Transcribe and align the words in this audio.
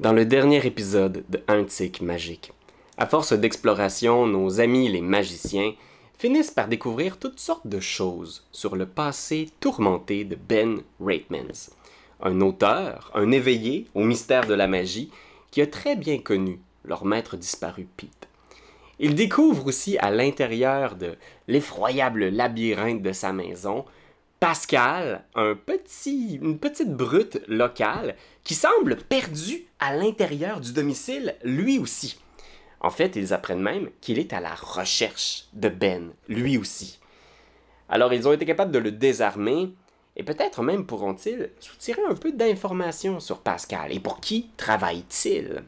Dans 0.00 0.12
le 0.12 0.24
dernier 0.24 0.66
épisode 0.66 1.24
de 1.28 1.40
Un 1.46 1.62
tic 1.62 2.02
magique, 2.02 2.52
à 2.98 3.06
force 3.06 3.32
d'exploration, 3.32 4.26
nos 4.26 4.60
amis 4.60 4.88
les 4.88 5.00
magiciens 5.00 5.72
finissent 6.18 6.50
par 6.50 6.66
découvrir 6.66 7.16
toutes 7.16 7.38
sortes 7.38 7.68
de 7.68 7.78
choses 7.78 8.44
sur 8.50 8.74
le 8.74 8.86
passé 8.86 9.50
tourmenté 9.60 10.24
de 10.24 10.34
Ben 10.34 10.80
Reitmans, 11.00 11.70
un 12.20 12.40
auteur, 12.40 13.12
un 13.14 13.30
éveillé 13.30 13.86
au 13.94 14.02
mystère 14.02 14.48
de 14.48 14.54
la 14.54 14.66
magie 14.66 15.12
qui 15.52 15.62
a 15.62 15.66
très 15.68 15.94
bien 15.94 16.18
connu 16.18 16.58
leur 16.84 17.04
maître 17.04 17.36
disparu 17.36 17.86
Pete. 17.96 18.26
Ils 18.98 19.14
découvrent 19.14 19.68
aussi 19.68 19.96
à 19.98 20.10
l'intérieur 20.10 20.96
de 20.96 21.14
l'effroyable 21.46 22.30
labyrinthe 22.30 23.02
de 23.02 23.12
sa 23.12 23.32
maison 23.32 23.84
Pascal, 24.40 25.24
un 25.34 25.54
petit, 25.54 26.34
une 26.42 26.58
petite 26.58 26.92
brute 26.92 27.40
locale 27.48 28.16
qui 28.42 28.54
semble 28.54 28.96
perdu 28.96 29.64
à 29.78 29.94
l'intérieur 29.94 30.60
du 30.60 30.72
domicile 30.72 31.36
lui 31.42 31.78
aussi. 31.78 32.18
En 32.80 32.90
fait, 32.90 33.16
ils 33.16 33.32
apprennent 33.32 33.62
même 33.62 33.88
qu'il 34.02 34.18
est 34.18 34.34
à 34.34 34.40
la 34.40 34.54
recherche 34.54 35.46
de 35.54 35.70
Ben, 35.70 36.12
lui 36.28 36.58
aussi. 36.58 36.98
Alors 37.88 38.12
ils 38.12 38.28
ont 38.28 38.32
été 38.32 38.44
capables 38.44 38.72
de 38.72 38.78
le 38.78 38.92
désarmer, 38.92 39.72
et 40.16 40.22
peut-être 40.22 40.62
même 40.62 40.84
pourront-ils 40.84 41.50
soutirer 41.60 42.02
un 42.08 42.14
peu 42.14 42.30
d'informations 42.32 43.20
sur 43.20 43.40
Pascal. 43.40 43.92
Et 43.92 44.00
pour 44.00 44.20
qui 44.20 44.50
travaille-t-il? 44.56 45.64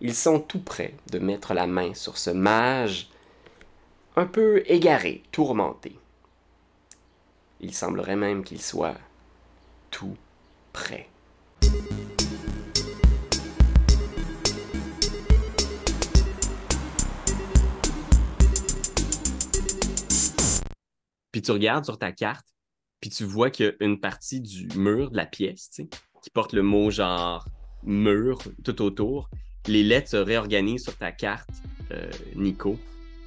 Ils 0.00 0.14
sont 0.14 0.40
tout 0.40 0.60
prêts 0.60 0.94
de 1.10 1.18
mettre 1.18 1.54
la 1.54 1.66
main 1.66 1.94
sur 1.94 2.18
ce 2.18 2.30
mage 2.30 3.08
un 4.16 4.26
peu 4.26 4.62
égaré, 4.66 5.22
tourmenté. 5.32 5.96
Il 7.64 7.72
semblerait 7.72 8.16
même 8.16 8.42
qu'il 8.42 8.60
soit 8.60 8.96
tout 9.92 10.16
prêt. 10.72 11.08
Puis 21.30 21.40
tu 21.40 21.52
regardes 21.52 21.84
sur 21.84 21.98
ta 21.98 22.10
carte, 22.10 22.46
puis 23.00 23.10
tu 23.10 23.24
vois 23.24 23.50
qu'il 23.50 23.76
une 23.78 24.00
partie 24.00 24.40
du 24.40 24.66
mur 24.76 25.12
de 25.12 25.16
la 25.16 25.24
pièce, 25.24 25.80
qui 26.20 26.30
porte 26.30 26.52
le 26.52 26.62
mot 26.62 26.90
genre 26.90 27.46
mur 27.84 28.42
tout 28.64 28.82
autour. 28.82 29.30
Les 29.68 29.84
lettres 29.84 30.10
se 30.10 30.16
réorganisent 30.16 30.82
sur 30.82 30.96
ta 30.96 31.12
carte, 31.12 31.48
euh, 31.92 32.10
Nico, 32.34 32.76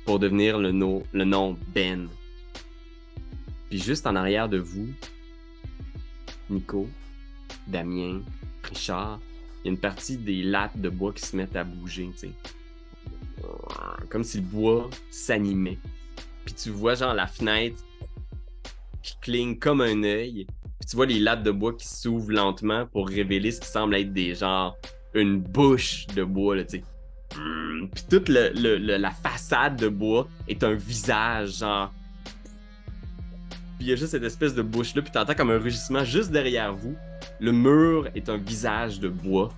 pour 0.06 0.20
devenir 0.20 0.60
le 0.60 0.72
nom 0.72 1.58
Ben. 1.74 2.10
Puis 3.76 3.84
juste 3.84 4.08
en 4.08 4.16
arrière 4.16 4.48
de 4.48 4.58
vous, 4.58 4.88
Nico, 6.50 6.88
Damien, 7.68 8.22
Richard, 8.64 9.20
il 9.60 9.66
y 9.66 9.68
a 9.68 9.72
une 9.74 9.78
partie 9.78 10.16
des 10.16 10.44
lattes 10.44 10.80
de 10.80 10.88
bois 10.88 11.12
qui 11.12 11.26
se 11.26 11.36
mettent 11.36 11.58
à 11.58 11.66
bouger, 11.66 12.10
tu 12.14 12.30
sais. 12.30 12.32
Comme 14.08 14.24
si 14.24 14.38
le 14.38 14.44
bois 14.44 14.90
s'animait. 15.12 15.78
Puis 16.46 16.54
tu 16.54 16.70
vois 16.70 16.96
genre 16.96 17.14
la 17.14 17.28
fenêtre 17.28 17.84
qui 19.04 19.18
cligne 19.20 19.60
comme 19.60 19.82
un 19.82 20.04
œil. 20.04 20.48
Puis 20.80 20.90
tu 20.90 20.96
vois 20.96 21.08
les 21.08 21.20
lattes 21.20 21.44
de 21.44 21.52
bois 21.52 21.74
qui 21.74 21.86
s'ouvrent 21.86 22.32
lentement 22.32 22.86
pour 22.86 23.10
révéler 23.10 23.52
ce 23.52 23.60
qui 23.60 23.68
semble 23.68 23.96
être 23.96 24.14
des 24.14 24.36
genre 24.36 24.78
une 25.14 25.42
bouche 25.42 26.08
de 26.16 26.24
bois, 26.24 26.64
tu 26.64 26.78
sais. 26.78 26.84
Puis 27.94 28.06
toute 28.10 28.30
la 28.30 29.12
façade 29.12 29.76
de 29.76 29.90
bois 29.90 30.30
est 30.48 30.64
un 30.64 30.76
visage, 30.76 31.58
genre. 31.58 31.92
Puis 33.78 33.88
il 33.88 33.90
y 33.90 33.92
a 33.94 33.96
juste 33.96 34.12
cette 34.12 34.24
espèce 34.24 34.54
de 34.56 34.62
bouche-là, 34.62 35.02
puis 35.02 35.12
t'entends 35.12 35.34
comme 35.34 35.52
un 35.52 35.58
rugissement 35.60 36.04
juste 36.04 36.32
derrière 36.32 36.74
vous. 36.74 36.96
Le 37.40 37.52
mur 37.52 38.08
est 38.16 38.30
un 38.30 38.38
visage 38.38 39.00
de 39.00 39.10
bois. 39.10 39.50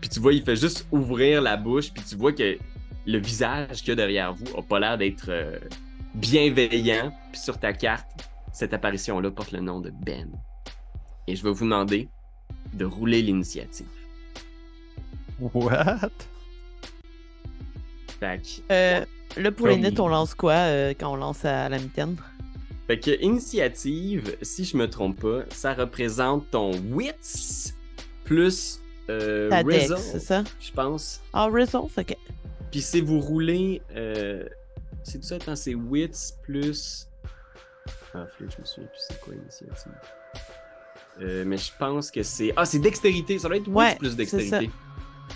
Puis 0.00 0.10
tu 0.10 0.20
vois, 0.20 0.32
il 0.34 0.42
fait 0.42 0.56
juste 0.56 0.86
ouvrir 0.92 1.40
la 1.40 1.56
bouche, 1.56 1.90
puis 1.92 2.02
tu 2.06 2.16
vois 2.16 2.32
que 2.32 2.58
le 3.06 3.18
visage 3.18 3.78
qu'il 3.78 3.88
y 3.88 3.92
a 3.92 3.94
derrière 3.94 4.34
vous 4.34 4.56
a 4.58 4.62
pas 4.62 4.78
l'air 4.78 4.98
d'être 4.98 5.26
euh, 5.30 5.58
bienveillant. 6.14 7.12
Puis 7.32 7.40
sur 7.40 7.58
ta 7.58 7.72
carte, 7.72 8.06
cette 8.52 8.74
apparition-là 8.74 9.30
porte 9.30 9.52
le 9.52 9.60
nom 9.60 9.80
de 9.80 9.90
Ben. 9.90 10.28
Et 11.26 11.34
je 11.34 11.42
vais 11.42 11.50
vous 11.50 11.64
demander 11.64 12.08
de 12.74 12.84
rouler 12.84 13.22
l'initiative. 13.22 13.86
What? 15.40 16.10
Fait 18.20 18.40
que, 18.42 18.72
Euh, 18.72 19.04
là, 19.36 19.52
pour 19.52 19.66
les 19.66 19.74
Comme- 19.74 19.82
nets, 19.82 20.00
on 20.00 20.08
lance 20.08 20.34
quoi 20.34 20.52
euh, 20.54 20.94
quand 20.98 21.12
on 21.12 21.16
lance 21.16 21.44
à 21.44 21.68
la 21.68 21.78
mitaine? 21.78 22.16
Fait 22.86 23.00
que 23.00 23.22
initiative, 23.22 24.36
si 24.42 24.64
je 24.64 24.76
me 24.76 24.88
trompe 24.88 25.20
pas, 25.20 25.42
ça 25.50 25.74
représente 25.74 26.50
ton 26.50 26.70
wits 26.92 27.72
plus 28.24 28.80
euh, 29.10 29.50
resolve, 29.64 30.00
c'est 30.00 30.20
ça? 30.20 30.44
je 30.60 30.70
pense. 30.72 31.20
Ah, 31.32 31.46
Results, 31.46 31.90
ok. 31.96 32.16
Puis 32.70 32.80
si 32.80 33.00
vous 33.00 33.20
roulez, 33.20 33.82
euh, 33.94 34.48
c'est 35.02 35.18
tout 35.18 35.26
ça, 35.26 35.36
attends, 35.36 35.56
c'est 35.56 35.74
wits 35.74 36.34
plus. 36.42 37.08
Ah, 38.14 38.26
flûte, 38.36 38.52
je 38.56 38.60
me 38.60 38.66
souviens 38.66 38.88
plus 38.88 39.04
c'est 39.08 39.20
quoi 39.20 39.34
l'initiative. 39.34 39.92
Euh, 41.20 41.44
mais 41.46 41.56
je 41.56 41.70
pense 41.78 42.10
que 42.10 42.22
c'est. 42.22 42.52
Ah, 42.56 42.64
c'est 42.64 42.78
dextérité, 42.78 43.38
ça 43.38 43.48
doit 43.48 43.56
être 43.56 43.68
wits 43.68 43.74
Ouais, 43.74 43.96
plus 43.96 44.10
c'est 44.10 44.16
dextérité. 44.16 44.70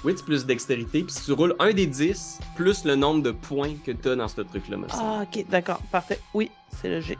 Wits 0.04 0.22
plus 0.24 0.46
dextérité, 0.46 1.02
puis 1.02 1.12
si 1.12 1.24
tu 1.24 1.32
roules 1.32 1.54
un 1.58 1.72
des 1.72 1.86
10 1.86 2.40
plus 2.56 2.84
le 2.84 2.96
nombre 2.96 3.22
de 3.22 3.32
points 3.32 3.74
que 3.84 3.92
tu 3.92 4.08
as 4.08 4.16
dans 4.16 4.28
ce 4.28 4.40
truc-là. 4.40 4.78
Ah, 4.92 5.24
ok, 5.24 5.46
d'accord, 5.48 5.82
parfait. 5.90 6.20
Oui, 6.32 6.50
c'est 6.80 6.88
logique. 6.88 7.18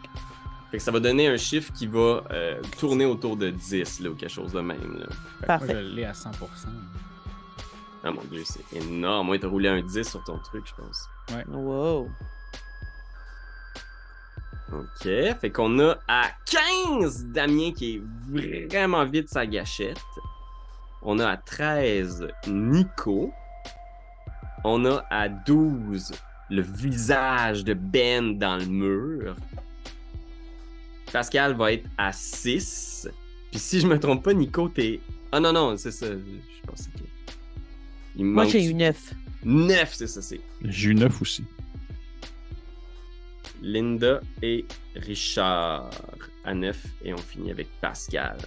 Fait 0.70 0.78
que 0.78 0.82
ça 0.82 0.92
va 0.92 1.00
donner 1.00 1.26
un 1.26 1.36
chiffre 1.36 1.72
qui 1.72 1.86
va 1.86 2.22
euh, 2.30 2.60
tourner 2.78 3.04
autour 3.04 3.36
de 3.36 3.50
10 3.50 4.00
là, 4.00 4.10
ou 4.10 4.14
quelque 4.14 4.30
chose 4.30 4.52
de 4.52 4.60
même. 4.60 4.98
Là. 4.98 5.06
Fait 5.40 5.46
Parfait. 5.46 5.74
Moi, 5.74 5.82
je 5.82 5.88
l'ai 5.88 6.04
à 6.04 6.12
100%. 6.12 6.30
Ah 8.02 8.10
mon 8.12 8.22
dieu, 8.30 8.42
c'est 8.44 8.76
énorme. 8.76 9.26
Moi, 9.26 9.38
t'as 9.38 9.48
roulé 9.48 9.68
un 9.68 9.82
10 9.82 10.08
sur 10.08 10.24
ton 10.24 10.38
truc, 10.38 10.64
je 10.66 10.74
pense. 10.74 11.08
Wow. 11.48 12.08
Ok, 14.72 15.02
fait 15.02 15.50
qu'on 15.52 15.80
a 15.80 15.98
à 16.06 16.30
15 16.46 17.26
Damien 17.26 17.72
qui 17.72 17.96
est 17.96 18.70
vraiment 18.70 19.04
vite 19.04 19.28
sa 19.28 19.44
gâchette. 19.44 19.98
On 21.02 21.18
a 21.18 21.28
à 21.28 21.36
13 21.36 22.28
Nico. 22.48 23.32
On 24.64 24.84
a 24.84 25.04
à 25.10 25.28
12 25.28 26.12
le 26.50 26.62
visage 26.62 27.64
de 27.64 27.74
Ben 27.74 28.36
dans 28.38 28.56
le 28.56 28.66
mur. 28.66 29.36
Pascal 31.12 31.54
va 31.54 31.72
être 31.72 31.88
à 31.96 32.12
6. 32.12 33.08
Puis 33.50 33.58
si 33.58 33.80
je 33.80 33.86
me 33.86 33.98
trompe 33.98 34.22
pas, 34.24 34.32
Nico, 34.34 34.68
t'es. 34.68 35.00
Ah 35.32 35.40
non, 35.40 35.52
non, 35.52 35.76
c'est 35.76 35.90
ça. 35.92 36.06
Je 36.06 36.66
pensais 36.66 36.90
que. 36.90 37.04
Il 38.16 38.24
Moi, 38.26 38.44
manque- 38.44 38.52
j'ai 38.52 38.64
eu 38.64 38.74
9. 38.74 39.14
9, 39.44 39.94
c'est 39.94 40.06
ça, 40.06 40.20
c'est. 40.22 40.40
J'ai 40.62 40.90
eu 40.90 40.94
9 40.94 41.22
aussi. 41.22 41.44
Linda 43.62 44.20
et 44.42 44.64
Richard 44.96 45.90
à 46.44 46.54
9 46.54 46.76
et 47.04 47.12
on 47.12 47.18
finit 47.18 47.50
avec 47.50 47.68
Pascal. 47.80 48.38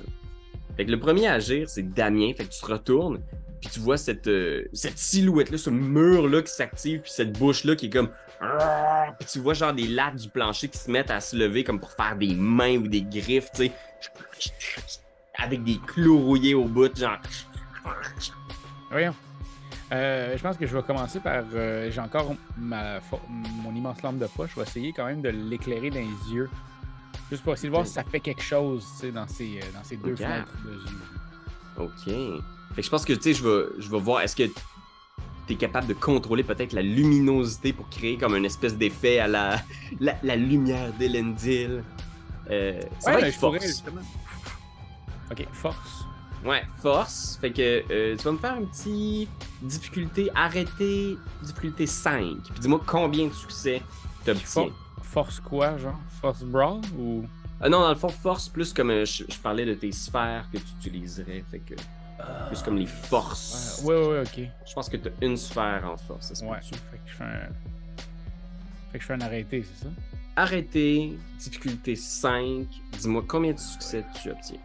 Fait 0.77 0.85
que 0.85 0.91
le 0.91 0.99
premier 0.99 1.27
à 1.27 1.33
agir, 1.33 1.69
c'est 1.69 1.83
Damien. 1.93 2.31
Fait 2.35 2.45
que 2.45 2.49
tu 2.51 2.59
te 2.61 2.65
retournes, 2.65 3.19
puis 3.61 3.69
tu 3.71 3.79
vois 3.79 3.97
cette, 3.97 4.27
euh, 4.27 4.63
cette 4.73 4.97
silhouette-là, 4.97 5.57
ce 5.57 5.69
mur-là 5.69 6.41
qui 6.41 6.51
s'active, 6.51 7.01
puis 7.01 7.11
cette 7.11 7.37
bouche-là 7.37 7.75
qui 7.75 7.87
est 7.87 7.89
comme. 7.89 8.09
Puis 9.19 9.27
tu 9.31 9.39
vois 9.39 9.53
genre 9.53 9.73
des 9.73 9.87
lattes 9.87 10.15
du 10.17 10.29
plancher 10.29 10.67
qui 10.67 10.77
se 10.77 10.91
mettent 10.91 11.11
à 11.11 11.19
se 11.21 11.35
lever 11.35 11.63
comme 11.63 11.79
pour 11.79 11.91
faire 11.91 12.15
des 12.17 12.35
mains 12.35 12.77
ou 12.77 12.87
des 12.87 13.01
griffes, 13.03 13.49
tu 13.53 13.67
sais. 13.67 13.71
Avec 15.37 15.63
des 15.63 15.77
clous 15.87 16.19
rouillés 16.19 16.53
au 16.53 16.65
bout, 16.65 16.95
genre. 16.95 17.17
Voyons. 18.91 19.15
Euh, 19.91 20.35
je 20.37 20.41
pense 20.41 20.57
que 20.57 20.65
je 20.65 20.75
vais 20.75 20.83
commencer 20.83 21.19
par. 21.19 21.43
euh, 21.53 21.91
J'ai 21.91 22.01
encore 22.01 22.33
mon 22.57 23.73
immense 23.75 24.01
lampe 24.01 24.17
de 24.17 24.25
poche. 24.25 24.51
Je 24.55 24.59
vais 24.59 24.65
essayer 24.65 24.91
quand 24.93 25.05
même 25.05 25.21
de 25.21 25.29
l'éclairer 25.29 25.89
dans 25.89 25.99
les 25.99 26.33
yeux. 26.33 26.49
Juste 27.33 27.43
pour 27.45 27.53
essayer 27.53 27.69
de 27.69 27.73
voir 27.73 27.87
si 27.87 27.93
ça 27.93 28.03
fait 28.03 28.19
quelque 28.19 28.43
chose 28.43 28.85
tu 28.99 29.11
dans 29.11 29.27
ces, 29.27 29.57
euh, 29.59 29.65
dans 29.73 29.83
ces 29.83 29.97
deux 29.97 30.11
Ok. 30.11 30.17
fenêtres 30.19 30.53
de. 31.77 31.83
Ok. 31.83 32.43
Fait 32.75 32.81
que 32.81 32.85
je 32.85 32.89
pense 32.91 33.03
que, 33.05 33.13
tu 33.13 33.21
sais, 33.23 33.33
je 33.33 33.43
vais, 33.43 33.65
je 33.79 33.89
vais 33.89 33.99
voir, 33.99 34.21
est-ce 34.21 34.35
que 34.35 34.43
tu 35.47 35.53
es 35.53 35.55
capable 35.55 35.87
de 35.87 35.95
contrôler 35.95 36.43
peut-être 36.43 36.73
la 36.73 36.83
luminosité 36.83 37.73
pour 37.73 37.89
créer 37.89 38.19
comme 38.19 38.35
une 38.35 38.45
espèce 38.45 38.77
d'effet 38.77 39.17
à 39.17 39.27
la, 39.27 39.59
la, 39.99 40.15
la 40.21 40.35
lumière 40.35 40.93
d'Elendil. 40.93 41.81
Euh, 42.51 42.79
ça 42.99 43.09
Ouais, 43.09 43.15
va 43.15 43.21
ben, 43.21 43.27
être 43.29 43.35
force. 43.39 43.65
justement. 43.65 44.01
Ok, 45.31 45.47
force. 45.53 46.05
Ouais, 46.45 46.61
force. 46.83 47.39
Fait 47.41 47.51
que 47.51 47.83
euh, 47.91 48.15
tu 48.15 48.23
vas 48.25 48.31
me 48.33 48.37
faire 48.37 48.53
un 48.53 48.65
petit 48.65 49.27
difficulté 49.63 50.29
arrêté, 50.35 51.17
difficulté 51.41 51.87
5. 51.87 52.35
Puis 52.51 52.59
dis-moi 52.59 52.79
combien 52.85 53.25
de 53.25 53.33
succès 53.33 53.81
t'obtiens. 54.23 54.67
For- 55.03 55.25
force 55.25 55.39
quoi, 55.39 55.77
genre? 55.77 55.99
Force 56.21 56.43
brawl 56.43 56.81
ou? 56.97 57.23
Ah 57.61 57.69
non, 57.69 57.79
dans 57.81 57.89
le 57.89 57.95
fond, 57.95 58.09
force 58.09 58.49
plus 58.49 58.73
comme 58.73 58.89
euh, 58.91 59.05
je, 59.05 59.23
je 59.29 59.37
parlais 59.39 59.65
de 59.65 59.73
tes 59.75 59.91
sphères 59.91 60.49
que 60.51 60.57
tu 60.57 60.65
utiliserais. 60.79 61.43
Fait 61.51 61.59
que 61.59 61.75
plus 62.47 62.61
comme 62.63 62.77
les 62.77 62.85
forces. 62.85 63.81
Ouais, 63.85 63.95
ouais, 63.95 64.07
ouais, 64.07 64.21
ok. 64.21 64.47
Je 64.67 64.73
pense 64.73 64.89
que 64.89 64.97
t'as 64.97 65.09
une 65.21 65.37
sphère 65.37 65.83
en 65.89 65.97
force, 65.97 66.27
ça 66.27 66.35
se 66.35 66.43
Ouais. 66.43 66.59
Fait 66.61 66.97
que 66.97 67.01
je 67.09 67.13
fais 67.13 67.23
un. 67.23 67.49
Fait 68.91 68.97
que 68.97 69.01
je 69.01 69.05
fais 69.07 69.13
un 69.13 69.21
arrêté, 69.21 69.63
c'est 69.63 69.83
ça? 69.85 69.91
Arrêté, 70.35 71.17
difficulté 71.37 71.95
5. 71.95 72.65
Dis-moi 72.99 73.23
combien 73.27 73.53
de 73.53 73.59
succès 73.59 74.03
tu 74.21 74.31
obtiens? 74.31 74.59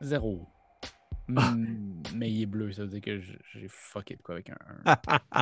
Zéro. 0.00 0.46
Ah. 1.36 1.50
Hmm. 1.54 2.02
mais 2.14 2.30
il 2.30 2.42
est 2.42 2.46
bleu, 2.46 2.72
ça 2.72 2.82
veut 2.82 2.88
dire 2.88 3.02
que 3.02 3.20
j'ai 3.20 3.68
fucké 3.68 4.16
de 4.16 4.22
quoi 4.22 4.36
avec 4.36 4.48
un. 4.48 4.56
un- 4.86 4.96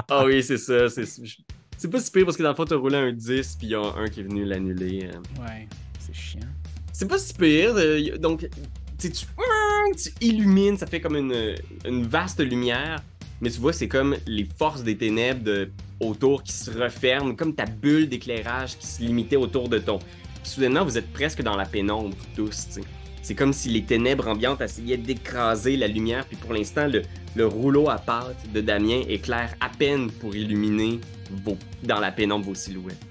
Ah 0.09 0.25
oui, 0.25 0.43
c'est 0.43 0.59
ça. 0.59 0.89
C'est 0.89 1.05
c'est 1.79 1.91
pas 1.91 2.01
si 2.01 2.11
pire 2.11 2.25
parce 2.25 2.37
que 2.37 2.43
dans 2.43 2.51
le 2.51 2.55
fond, 2.55 2.65
t'as 2.65 2.77
roulé 2.77 2.97
un 2.97 3.13
10 3.13 3.57
puis 3.59 3.67
il 3.69 3.71
y 3.71 3.75
a 3.75 3.81
un 3.83 4.09
qui 4.09 4.21
est 4.21 4.25
venu 4.25 4.45
l'annuler. 4.45 5.05
euh. 5.13 5.43
Ouais, 5.43 5.69
c'est 5.99 6.15
chiant. 6.15 6.41
C'est 6.93 7.09
pas 7.09 7.19
si 7.19 7.35
pire. 7.35 7.73
euh, 7.77 8.17
donc, 8.19 8.49
tu, 8.99 9.09
sais, 9.09 9.11
tu, 9.11 10.11
illumines, 10.21 10.77
ça 10.79 10.87
fait 10.87 11.01
comme 11.01 11.17
une, 11.17 11.55
une 11.85 12.07
vaste 12.07 12.41
lumière. 12.41 13.03
Mais 13.43 13.51
tu 13.51 13.61
vois, 13.61 13.75
c'est 13.75 13.89
comme 13.89 14.17
les 14.27 14.49
forces 14.59 14.83
des 14.83 14.97
ténèbres 14.97 15.43
de- 15.45 15.71
autour 16.01 16.43
qui 16.43 16.53
se 16.53 16.71
referment, 16.71 17.35
comme 17.35 17.55
ta 17.55 17.67
bulle 17.67 18.09
d'éclairage 18.09 18.79
qui 18.79 18.87
se 18.87 19.03
limitait 19.03 19.37
autour 19.37 19.69
de 19.69 19.79
ton. 19.79 19.99
Puis 19.99 20.53
soudainement, 20.53 20.85
vous 20.85 20.97
êtes 20.97 21.13
presque 21.13 21.43
dans 21.43 21.55
la 21.57 21.67
pénombre 21.67 22.17
tous. 22.35 22.79
C'est 23.21 23.35
comme 23.35 23.53
si 23.53 23.69
les 23.69 23.83
ténèbres 23.83 24.27
ambiantes 24.29 24.63
essayaient 24.63 24.97
d'écraser 24.97 25.77
la 25.77 25.87
lumière. 25.89 26.25
Puis 26.27 26.37
pour 26.39 26.55
l'instant, 26.55 26.87
le, 26.87 27.03
le 27.35 27.47
rouleau 27.47 27.91
à 27.91 27.99
pâte 27.99 28.37
de 28.55 28.61
Damien 28.63 29.03
éclaire 29.07 29.55
à 29.61 29.69
peine 29.69 30.11
pour 30.11 30.35
illuminer 30.35 31.01
vos, 31.31 31.57
dans 31.83 32.01
la 32.01 32.13
pénombre 32.13 32.47
vos 32.47 32.55
silhouettes. 32.55 33.05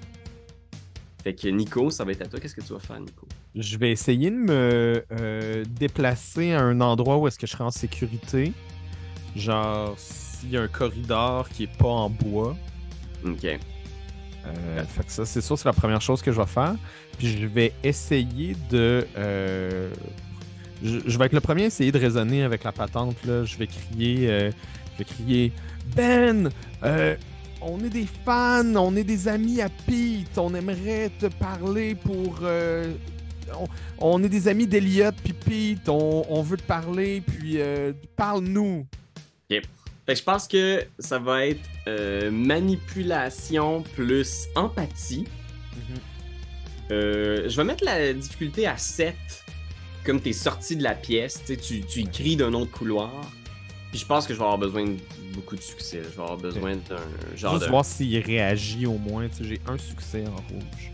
Fait 1.26 1.34
que 1.34 1.48
Nico, 1.48 1.90
ça 1.90 2.04
va 2.04 2.12
être 2.12 2.22
à 2.22 2.28
toi. 2.28 2.40
Qu'est-ce 2.40 2.54
que 2.54 2.62
tu 2.62 2.72
vas 2.72 2.80
faire, 2.80 3.00
Nico? 3.00 3.28
Je 3.56 3.78
vais 3.78 3.92
essayer 3.92 4.30
de 4.30 4.36
me 4.36 5.04
euh, 5.12 5.66
déplacer 5.68 6.54
à 6.54 6.62
un 6.62 6.82
endroit 6.82 7.18
où 7.18 7.28
est-ce 7.28 7.40
que 7.40 7.48
je 7.48 7.54
serai 7.54 7.64
en 7.64 7.72
sécurité. 7.72 8.54
Genre, 9.36 9.96
s'il 9.98 10.52
y 10.52 10.58
a 10.58 10.62
un 10.62 10.68
corridor 10.68 11.50
qui 11.50 11.64
est 11.64 11.78
pas 11.78 11.88
en 11.88 12.12
bois. 12.12 12.56
Ok. 13.26 13.44
Euh, 13.44 14.84
fait 14.84 15.04
que 15.04 15.12
ça, 15.12 15.26
c'est 15.26 15.42
sûr, 15.42 15.58
c'est 15.58 15.68
la 15.68 15.74
première 15.74 16.02
chose 16.02 16.22
que 16.22 16.32
je 16.32 16.40
vais 16.40 16.46
faire. 16.46 16.76
Puis 17.18 17.36
je 17.36 17.48
vais 17.48 17.74
essayer 17.84 18.56
de. 18.70 19.08
euh, 19.18 19.90
je, 20.84 21.00
je 21.08 21.18
vais 21.18 21.26
être 21.26 21.34
le 21.34 21.42
premier 21.42 21.64
à 21.64 21.66
essayer 21.68 21.92
de 21.92 21.98
raisonner 21.98 22.44
avec 22.44 22.64
la 22.64 22.72
patente. 22.72 23.16
Là. 23.26 23.46
Je 23.46 23.58
vais 23.58 23.66
crier. 23.66 24.28
je 24.28 24.98
vais 25.00 25.06
crier 25.06 25.52
Ben 25.96 26.52
On 27.68 27.84
est 27.84 27.90
des 27.90 28.08
fans, 28.26 28.76
on 28.76 28.96
est 28.96 29.04
des 29.04 29.28
amis 29.28 29.60
à 29.60 29.70
Pete. 29.70 30.38
On 30.38 30.54
aimerait 30.54 31.10
te 31.20 31.26
parler 31.26 31.96
pour. 31.96 32.40
euh, 32.44 32.94
on, 33.60 33.68
on 33.98 34.24
est 34.24 34.30
des 34.30 34.48
amis 34.48 34.68
d'Eliott 34.68 35.16
puis 35.24 35.34
Pete. 35.34 35.90
On, 35.90 36.26
on 36.30 36.42
veut 36.44 36.58
te 36.58 36.64
parler. 36.64 37.22
Puis 37.22 37.60
euh, 37.60 37.92
parle-nous. 38.16 38.86
Fait 40.06 40.14
que 40.14 40.20
je 40.20 40.24
pense 40.24 40.48
que 40.48 40.86
ça 41.00 41.18
va 41.18 41.48
être 41.48 41.68
euh, 41.88 42.30
manipulation 42.30 43.82
plus 43.96 44.46
empathie. 44.56 45.26
Euh, 46.92 47.50
je 47.50 47.58
vais 47.58 47.64
mettre 47.64 47.84
la 47.84 48.14
difficulté 48.14 48.68
à 48.68 48.78
7. 48.78 49.16
Comme 50.06 50.22
t'es 50.22 50.34
sorti 50.34 50.76
de 50.76 50.84
la 50.84 50.94
pièce, 50.94 51.42
tu, 51.46 51.82
tu, 51.82 52.04
cries 52.04 52.36
d'un 52.36 52.54
autre 52.54 52.70
couloir. 52.70 53.12
Puis 53.96 54.02
je 54.02 54.08
pense 54.08 54.28
que 54.28 54.34
je 54.34 54.40
vais 54.40 54.44
avoir 54.44 54.58
besoin 54.58 54.84
de 54.84 54.98
beaucoup 55.34 55.56
de 55.56 55.62
succès. 55.62 56.02
Je 56.04 56.18
vais 56.18 56.22
avoir 56.22 56.36
besoin 56.36 56.76
d'un 56.76 56.98
genre 57.38 57.54
Juste 57.54 57.64
de... 57.64 57.70
voir 57.70 57.86
s'il 57.86 58.20
réagit 58.20 58.86
au 58.86 58.98
moins. 58.98 59.30
Tu 59.30 59.36
sais, 59.36 59.44
J'ai 59.46 59.62
un 59.68 59.78
succès 59.78 60.26
en 60.28 60.36
rouge. 60.54 60.92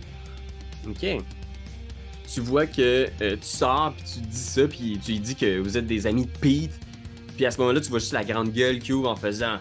Ok. 0.87 1.23
Tu 2.31 2.41
vois 2.41 2.67
que 2.67 3.09
euh, 3.23 3.35
tu 3.37 3.37
sors, 3.41 3.91
puis 3.95 4.03
tu 4.05 4.19
dis 4.19 4.37
ça, 4.37 4.67
puis 4.67 4.99
tu 5.03 5.13
lui 5.13 5.19
dis 5.19 5.33
que 5.33 5.57
vous 5.57 5.79
êtes 5.79 5.87
des 5.87 6.05
amis 6.05 6.27
de 6.27 6.31
Pete. 6.39 6.79
Puis 7.35 7.43
à 7.43 7.49
ce 7.49 7.59
moment-là, 7.61 7.81
tu 7.81 7.89
vois 7.89 7.97
juste 7.97 8.13
la 8.13 8.23
grande 8.23 8.53
gueule 8.53 8.77
qui 8.77 8.93
ouvre 8.93 9.09
en 9.09 9.15
faisant 9.15 9.57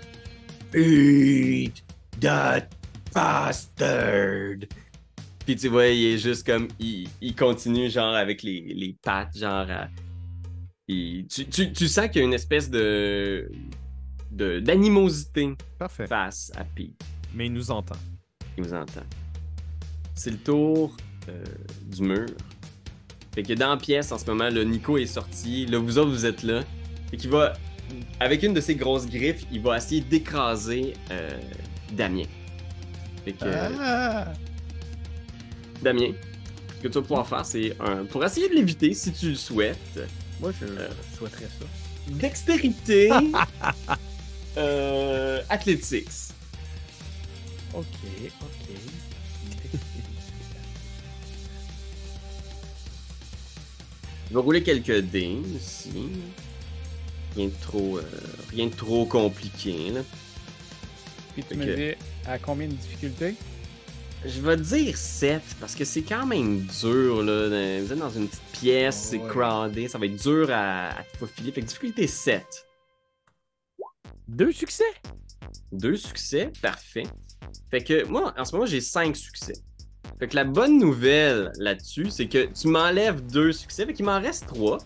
Pete, 0.70 1.82
that 2.20 2.68
bastard. 3.14 4.66
Puis 5.46 5.56
tu 5.56 5.68
vois, 5.68 5.86
il 5.86 6.04
est 6.04 6.18
juste 6.18 6.44
comme. 6.44 6.68
Il, 6.78 7.08
il 7.22 7.34
continue, 7.34 7.88
genre, 7.88 8.14
avec 8.14 8.42
les, 8.42 8.60
les 8.76 8.94
pattes, 9.02 9.38
genre. 9.38 9.64
à- 9.70 9.88
il- 10.90 11.26
tu, 11.26 11.46
tu- 11.46 11.72
tu 11.72 11.88
sens 11.88 12.08
qu'il 12.08 12.20
y 12.20 12.24
a 12.24 12.26
une 12.26 12.34
espèce 12.34 12.70
de. 12.70 13.50
de- 14.30 14.60
d'animosité 14.60 15.54
Parfait. 15.78 16.06
face 16.06 16.50
à 16.56 16.64
Pete. 16.64 17.00
Mais 17.34 17.46
il 17.46 17.52
nous 17.52 17.70
entend. 17.70 17.96
Il 18.56 18.64
vous 18.64 18.74
entend. 18.74 19.02
C'est 20.14 20.30
le 20.30 20.38
tour 20.38 20.96
euh, 21.28 21.44
du 21.86 22.02
mur. 22.02 22.26
Fait 23.34 23.42
que 23.44 23.52
dans 23.54 23.70
la 23.70 23.76
pièce, 23.76 24.10
en 24.12 24.18
ce 24.18 24.26
moment, 24.26 24.50
le 24.50 24.64
Nico 24.64 24.98
est 24.98 25.06
sorti. 25.06 25.66
Là, 25.66 25.78
vous 25.78 25.98
autres, 25.98 26.10
vous 26.10 26.26
êtes 26.26 26.42
là. 26.42 26.62
Fait 27.10 27.16
qu'il 27.16 27.30
va, 27.30 27.52
avec 28.18 28.42
une 28.42 28.52
de 28.54 28.60
ses 28.60 28.74
grosses 28.74 29.06
griffes, 29.08 29.44
il 29.52 29.60
va 29.60 29.76
essayer 29.76 30.00
d'écraser 30.00 30.94
euh, 31.12 31.30
Damien. 31.92 32.24
Fait 33.24 33.32
que, 33.32 33.44
Ah! 33.44 34.32
Damien, 35.82 36.12
ce 36.76 36.82
que 36.82 36.88
tu 36.88 36.94
vas 36.94 37.02
pouvoir 37.02 37.26
faire, 37.28 37.44
c'est 37.46 37.76
un... 37.80 38.04
Pour 38.04 38.24
essayer 38.24 38.48
de 38.48 38.54
l'éviter, 38.54 38.92
si 38.94 39.12
tu 39.12 39.30
le 39.30 39.34
souhaites, 39.36 40.00
Moi, 40.40 40.52
je 40.58 40.66
Euh. 40.66 40.88
souhaiterais 41.16 41.48
ça. 41.58 41.66
dextérité, 42.08 43.10
euh, 44.56 45.42
athletics. 45.48 46.08
Ok, 47.74 47.84
ok. 48.42 48.76
Je 54.28 54.34
vais 54.34 54.40
rouler 54.40 54.62
quelques 54.62 55.00
dés 55.10 55.38
ici. 55.56 56.08
Rien 57.36 57.46
de 57.46 57.52
trop, 57.60 57.98
euh, 57.98 58.02
rien 58.50 58.66
de 58.66 58.74
trop 58.74 59.04
compliqué. 59.06 59.90
Là. 59.90 60.00
Puis 61.34 61.44
tu 61.48 61.54
me 61.56 61.76
dis 61.76 61.94
à 62.26 62.38
combien 62.38 62.66
de 62.66 62.72
difficultés? 62.72 63.34
Je 64.24 64.40
vais 64.42 64.56
dire 64.56 64.96
7 64.96 65.42
parce 65.60 65.74
que 65.74 65.84
c'est 65.84 66.02
quand 66.02 66.26
même 66.26 66.60
dur. 66.80 67.22
Là. 67.22 67.80
Vous 67.80 67.92
êtes 67.92 67.98
dans 67.98 68.10
une 68.10 68.28
petite 68.28 68.42
pièce, 68.52 68.96
Ah 68.98 69.08
c'est 69.10 69.18
ouais. 69.18 69.28
crowded, 69.28 69.88
ça 69.88 69.98
va 69.98 70.06
être 70.06 70.22
dur 70.22 70.50
à, 70.50 70.90
à 70.90 71.02
te 71.04 71.16
faufiler. 71.16 71.52
Fait 71.52 71.62
que 71.62 71.66
difficulté 71.66 72.06
7. 72.06 72.44
Deux 74.28 74.52
succès? 74.52 74.84
Deux 75.72 75.96
succès, 75.96 76.52
parfait. 76.60 77.04
Fait 77.70 77.82
que 77.82 78.04
moi, 78.06 78.34
en 78.36 78.44
ce 78.44 78.52
moment, 78.54 78.66
j'ai 78.66 78.80
5 78.80 79.16
succès. 79.16 79.54
Fait 80.18 80.28
que 80.28 80.36
la 80.36 80.44
bonne 80.44 80.78
nouvelle 80.78 81.50
là-dessus, 81.58 82.10
c'est 82.10 82.28
que 82.28 82.44
tu 82.52 82.68
m'enlèves 82.68 83.24
deux 83.26 83.52
succès, 83.52 83.86
fait 83.86 83.94
qu'il 83.94 84.04
m'en 84.04 84.20
reste 84.20 84.46
3. 84.48 84.78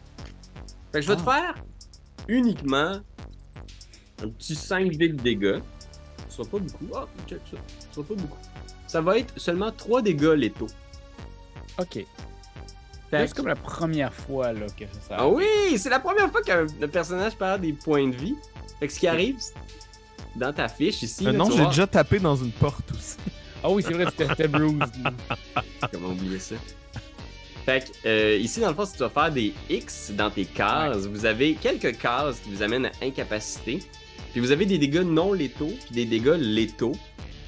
Fait 0.92 1.00
que 1.00 1.02
je 1.02 1.08
vais 1.08 1.16
te 1.16 1.22
faire 1.22 1.54
uniquement 2.28 3.00
un 4.22 4.28
petit 4.28 4.54
5 4.54 4.96
de 4.96 5.06
dégâts. 5.08 5.58
Ce 6.28 6.36
sera 6.36 6.48
pas 6.48 6.58
beaucoup. 6.58 6.86
Ah, 6.94 7.08
check 7.28 7.40
ça. 7.50 7.56
Ce 7.90 7.94
sera 7.96 8.06
pas 8.06 8.14
beaucoup. 8.14 8.38
Ça 8.94 9.00
va 9.00 9.18
être 9.18 9.34
seulement 9.36 9.72
3 9.72 10.02
dégâts 10.02 10.34
létaux. 10.36 10.68
Ok. 11.80 12.06
C'est 13.10 13.28
que- 13.28 13.34
comme 13.34 13.48
la 13.48 13.56
première 13.56 14.14
fois 14.14 14.52
là, 14.52 14.66
que 14.78 14.84
ça 15.08 15.16
Ah 15.18 15.26
oui, 15.26 15.44
c'est 15.78 15.90
la 15.90 15.98
première 15.98 16.30
fois 16.30 16.42
qu'un 16.42 16.64
un 16.80 16.86
personnage 16.86 17.34
perd 17.34 17.60
des 17.62 17.72
points 17.72 18.06
de 18.06 18.14
vie. 18.14 18.36
Fait 18.78 18.86
que 18.86 18.92
ce 18.92 19.00
qui 19.00 19.08
arrive, 19.08 19.34
dans 20.36 20.52
ta 20.52 20.68
fiche 20.68 21.02
ici, 21.02 21.26
Euh, 21.26 21.32
là, 21.32 21.38
non, 21.38 21.50
j'ai 21.50 21.66
déjà 21.66 21.88
tapé 21.88 22.20
dans 22.20 22.36
une 22.36 22.52
porte 22.52 22.88
aussi. 22.92 23.16
Ah 23.64 23.68
oui, 23.70 23.82
c'est 23.84 23.94
vrai, 23.94 24.06
tu 24.16 24.22
étais 24.22 24.46
bruised. 24.46 24.78
Comment 25.92 26.10
oublier 26.10 26.38
ça? 26.38 26.54
Fait 27.64 27.84
que, 27.84 28.08
euh, 28.08 28.36
ici, 28.36 28.60
dans 28.60 28.68
le 28.68 28.74
fond, 28.76 28.86
si 28.86 28.92
tu 28.92 28.98
vas 29.00 29.08
faire 29.10 29.32
des 29.32 29.52
X 29.68 30.12
dans 30.12 30.30
tes 30.30 30.44
cases, 30.44 31.06
vous 31.06 31.26
avez 31.26 31.54
quelques 31.54 31.98
cases 31.98 32.38
qui 32.38 32.50
vous 32.54 32.62
amènent 32.62 32.86
à 32.86 32.92
incapacité. 33.02 33.80
Puis 34.30 34.40
vous 34.40 34.52
avez 34.52 34.66
des 34.66 34.78
dégâts 34.78 35.02
non 35.04 35.32
létaux, 35.32 35.72
puis 35.86 35.94
des 35.96 36.04
dégâts 36.04 36.36
létaux. 36.38 36.92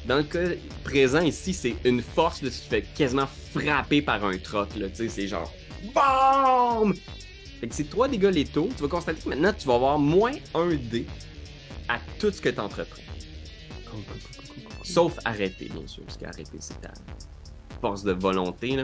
Dans 0.07 0.19
le 0.19 0.23
cas 0.23 0.51
présent 0.85 1.21
ici, 1.21 1.53
c'est 1.53 1.75
une 1.85 2.01
force, 2.01 2.43
là, 2.43 2.51
tu 2.51 2.59
te 2.59 2.65
fais 2.65 2.83
quasiment 2.83 3.27
frapper 3.53 4.03
par 4.03 4.25
un 4.25 4.39
troc, 4.39 4.69
là, 4.77 4.89
tu 4.89 4.97
sais, 4.97 5.09
c'est 5.09 5.27
genre 5.27 5.53
BAM! 5.95 6.95
Fait 7.61 7.69
que 7.69 7.75
c'est 7.75 7.89
trois 7.89 8.07
dégâts 8.07 8.33
létaux. 8.33 8.69
Tu 8.77 8.83
vas 8.83 8.89
constater 8.89 9.21
que 9.21 9.29
maintenant, 9.29 9.53
tu 9.53 9.67
vas 9.67 9.75
avoir 9.75 9.99
moins 9.99 10.33
un 10.55 10.75
dé 10.75 11.07
à 11.89 11.99
tout 12.19 12.31
ce 12.31 12.41
que 12.41 12.51
tu 12.51 12.61
entreprends. 12.61 13.03
Sauf 14.85 15.19
arrêter, 15.25 15.71
bien 15.73 15.87
sûr, 15.87 16.05
parce 16.05 16.19
qu'arrêter, 16.19 16.59
c'est 16.61 16.81
ta 16.81 16.93
force 17.81 18.05
de 18.05 18.13
volonté. 18.13 18.77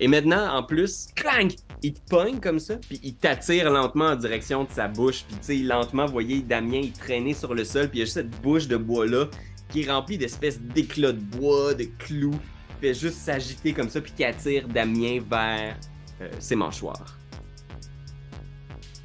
Et 0.00 0.08
maintenant, 0.08 0.54
en 0.54 0.62
plus, 0.62 1.08
clang! 1.14 1.48
Il 1.82 1.94
te 1.94 2.00
pogne 2.10 2.40
comme 2.40 2.58
ça, 2.58 2.76
puis 2.76 2.98
il 3.04 3.14
t'attire 3.14 3.70
lentement 3.70 4.06
en 4.06 4.16
direction 4.16 4.64
de 4.64 4.70
sa 4.70 4.88
bouche. 4.88 5.24
Puis 5.28 5.36
tu 5.36 5.44
sais, 5.44 5.56
lentement, 5.58 6.06
vous 6.06 6.12
voyez 6.12 6.42
Damien, 6.42 6.80
il 6.82 6.92
traînait 6.92 7.34
sur 7.34 7.54
le 7.54 7.64
sol, 7.64 7.88
puis 7.88 7.98
il 7.98 8.00
y 8.00 8.02
a 8.02 8.04
juste 8.04 8.16
cette 8.16 8.42
bouche 8.42 8.66
de 8.66 8.76
bois-là 8.76 9.28
qui 9.68 9.82
est 9.82 9.90
remplie 9.90 10.18
d'espèces 10.18 10.60
d'éclats 10.60 11.12
de 11.12 11.20
bois, 11.20 11.74
de 11.74 11.84
clous, 11.98 12.38
qui 12.68 12.80
fait 12.80 12.94
juste 12.94 13.16
s'agiter 13.16 13.72
comme 13.72 13.88
ça, 13.88 14.00
puis 14.00 14.12
qui 14.12 14.24
attire 14.24 14.66
Damien 14.68 15.20
vers 15.28 15.76
euh, 16.20 16.30
ses 16.38 16.56
mâchoires. 16.56 17.18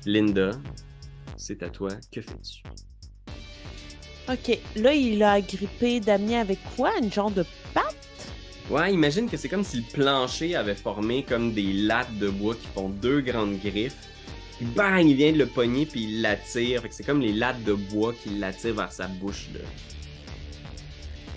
Linda, 0.06 0.52
c'est 1.38 1.64
à 1.64 1.70
toi. 1.70 1.90
Que 2.12 2.22
fais-tu? 2.22 2.64
Ok, 4.30 4.58
là, 4.78 4.94
il 4.94 5.22
a 5.22 5.34
agrippé 5.34 6.00
Damien 6.00 6.40
avec 6.40 6.60
quoi? 6.76 6.92
Une 7.02 7.12
genre 7.12 7.32
de 7.32 7.46
patte? 7.74 7.96
Ouais, 8.70 8.94
imagine 8.94 9.30
que 9.30 9.36
c'est 9.36 9.50
comme 9.50 9.66
si 9.66 9.78
le 9.78 9.84
plancher 9.92 10.56
avait 10.56 10.76
formé 10.76 11.24
comme 11.24 11.54
des 11.54 11.74
lattes 11.74 12.18
de 12.18 12.30
bois 12.30 12.56
qui 12.56 12.68
font 12.68 12.88
deux 12.88 13.20
grandes 13.20 13.60
griffes. 13.60 14.08
Puis 14.58 14.66
bang, 14.66 15.06
il 15.06 15.16
vient 15.16 15.34
de 15.34 15.38
le 15.40 15.48
pogner 15.48 15.86
puis 15.86 16.04
il 16.04 16.22
l'attire. 16.22 16.82
Fait 16.82 16.90
que 16.90 16.96
c'est 16.96 17.04
comme 17.04 17.20
les 17.20 17.34
lattes 17.34 17.64
de 17.66 17.74
bois 17.74 18.14
qui 18.14 18.30
l'attirent 18.30 18.76
vers 18.76 18.92
sa 18.94 19.08
bouche. 19.08 19.50
Là. 19.54 19.60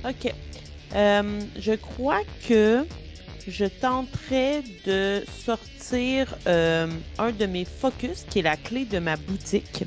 Ok. 0.05 0.33
Euh, 0.95 1.41
je 1.59 1.73
crois 1.73 2.23
que 2.49 2.87
je 3.47 3.65
tenterai 3.65 4.63
de 4.85 5.23
sortir 5.45 6.35
euh, 6.47 6.89
un 7.19 7.31
de 7.31 7.47
mes 7.47 7.65
focus, 7.65 8.25
qui 8.29 8.41
est 8.41 8.43
la 8.43 8.57
clé 8.57 8.85
de 8.85 8.99
ma 8.99 9.17
boutique. 9.17 9.85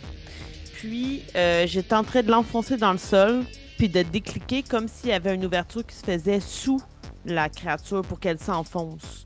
puis 0.74 1.24
euh, 1.36 1.68
j'étais 1.68 1.96
en 1.96 2.04
train 2.04 2.22
de 2.22 2.32
l'enfoncer 2.32 2.78
dans 2.78 2.92
le 2.92 2.98
sol, 2.98 3.44
puis 3.78 3.90
de 3.90 4.02
décliquer 4.02 4.64
comme 4.64 4.88
s'il 4.88 5.10
y 5.10 5.14
avait 5.14 5.36
une 5.36 5.46
ouverture 5.46 5.86
qui 5.86 5.96
se 5.96 6.04
faisait 6.04 6.40
sous 6.40 6.82
la 7.26 7.50
créature 7.50 8.02
pour 8.02 8.20
qu'elle 8.20 8.40
s'enfonce 8.40 9.26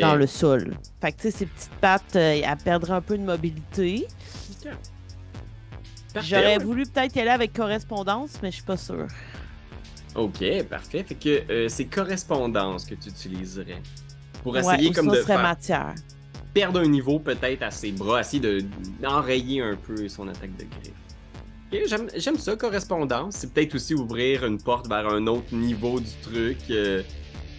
dans 0.00 0.14
le 0.14 0.26
sol. 0.26 0.74
Fait 1.00 1.12
que, 1.12 1.16
tu 1.16 1.30
sais, 1.30 1.38
ses 1.38 1.46
petites 1.46 1.74
pattes, 1.80 2.16
euh, 2.16 2.40
elles 2.44 2.56
perdraient 2.58 2.94
un 2.94 3.00
peu 3.00 3.16
de 3.16 3.22
mobilité. 3.22 4.06
J'aurais 6.22 6.58
voulu 6.58 6.84
peut-être 6.84 7.14
y 7.14 7.20
aller 7.20 7.30
avec 7.30 7.52
correspondance, 7.52 8.38
mais 8.42 8.50
je 8.50 8.56
suis 8.56 8.64
pas 8.64 8.76
sûre. 8.76 9.06
Ok, 10.14 10.42
parfait. 10.68 11.04
Fait 11.06 11.14
que 11.14 11.52
euh, 11.52 11.68
c'est 11.68 11.84
correspondance 11.86 12.84
que 12.84 12.94
tu 12.94 13.08
utiliserais. 13.10 13.80
Pour 14.42 14.54
Ouais, 14.54 14.60
essayer 14.60 14.88
ou 14.88 14.92
comme 14.92 15.04
sinon, 15.04 15.14
de 15.16 15.22
faire 15.22 15.42
matière. 15.42 15.94
perdre 16.54 16.80
un 16.80 16.86
niveau 16.88 17.18
peut-être 17.18 17.62
à 17.62 17.70
ses 17.70 17.92
bras, 17.92 18.20
essayer 18.20 18.40
de 18.40 18.64
d'enrayer 19.00 19.60
un 19.60 19.76
peu 19.76 20.08
son 20.08 20.26
attaque 20.28 20.56
de 20.56 20.64
griffe. 20.64 20.92
Ok, 21.72 22.08
j'aime, 22.16 22.38
ça, 22.38 22.56
correspondance. 22.56 23.36
C'est 23.36 23.52
peut-être 23.52 23.74
aussi 23.76 23.94
ouvrir 23.94 24.44
une 24.44 24.60
porte 24.60 24.88
vers 24.88 25.06
un 25.08 25.26
autre 25.28 25.54
niveau 25.54 26.00
du 26.00 26.10
truc. 26.22 26.56
euh, 26.70 27.02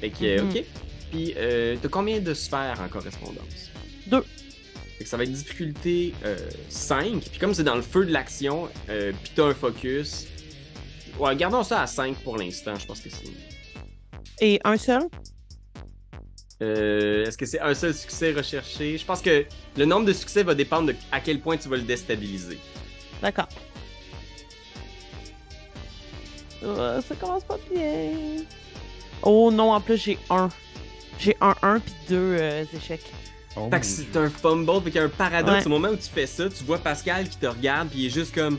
fait 0.02 0.10
que, 0.10 0.26
euh, 0.26 0.42
Mhm. 0.44 0.50
ok. 0.50 0.64
Puis, 1.12 1.34
euh, 1.38 1.76
t'as 1.82 1.88
combien 1.90 2.20
de 2.20 2.34
sphères 2.34 2.82
en 2.84 2.90
correspondance? 2.90 3.70
Deux. 4.08 4.24
Fait 4.98 5.04
que 5.06 5.10
ça 5.10 5.18
va 5.18 5.24
être 5.24 5.32
difficulté 5.32 6.14
5. 6.70 7.22
Puis 7.30 7.40
comme 7.40 7.54
c'est 7.54 7.64
dans 7.64 7.76
le 7.76 7.82
feu 7.82 8.06
de 8.06 8.12
l'action, 8.12 8.68
puis 8.88 9.32
t'as 9.36 9.46
un 9.46 9.54
focus. 9.54 10.28
Ouais, 11.20 11.36
gardons 11.36 11.64
ça 11.64 11.82
à 11.82 11.88
5 11.88 12.18
pour 12.24 12.38
l'instant, 12.38 12.76
je 12.76 12.86
pense 12.86 13.00
que 13.00 13.10
c'est... 13.10 13.30
Et 14.40 14.60
un 14.64 14.78
seul? 14.78 15.04
Euh, 16.62 17.26
Est-ce 17.26 17.38
que 17.38 17.46
c'est 17.46 17.60
un 17.60 17.74
seul 17.74 17.94
succès 17.94 18.32
recherché? 18.34 18.98
Je 18.98 19.06
pense 19.06 19.22
que 19.22 19.46
le 19.78 19.86
nombre 19.86 20.06
de 20.06 20.14
succès 20.14 20.44
va 20.44 20.54
dépendre 20.54 20.88
de 20.88 20.96
à 21.12 21.20
quel 21.20 21.40
point 21.40 21.58
tu 21.58 21.70
vas 21.70 21.78
le 21.78 21.84
déstabiliser. 21.84 22.60
D'accord. 23.22 23.48
Euh, 26.64 27.02
ça 27.02 27.16
commence 27.16 27.44
pas 27.44 27.58
bien. 27.72 28.12
Oh 29.24 29.52
non, 29.52 29.72
en 29.74 29.82
plus 29.82 29.98
j'ai 29.98 30.20
un. 30.30 30.50
J'ai 31.20 31.36
un 31.42 31.56
1 31.62 31.80
puis 31.80 31.94
deux 32.10 32.36
euh, 32.40 32.64
échecs. 32.76 33.12
Oh, 33.56 33.68
Fait 33.70 33.80
que 33.80 33.86
c'est 33.86 34.16
un 34.16 34.30
fumble, 34.30 34.82
fait 34.84 34.92
qu'il 34.92 34.96
y 34.96 35.04
a 35.04 35.06
un 35.06 35.10
paradoxe. 35.10 35.60
Ouais. 35.60 35.66
Au 35.66 35.70
moment 35.70 35.90
où 35.90 35.96
tu 35.96 36.10
fais 36.10 36.26
ça, 36.26 36.50
tu 36.50 36.64
vois 36.64 36.78
Pascal 36.78 37.28
qui 37.28 37.38
te 37.38 37.46
regarde, 37.48 37.90
puis 37.90 38.00
il 38.02 38.06
est 38.06 38.10
juste 38.10 38.34
comme 38.34 38.58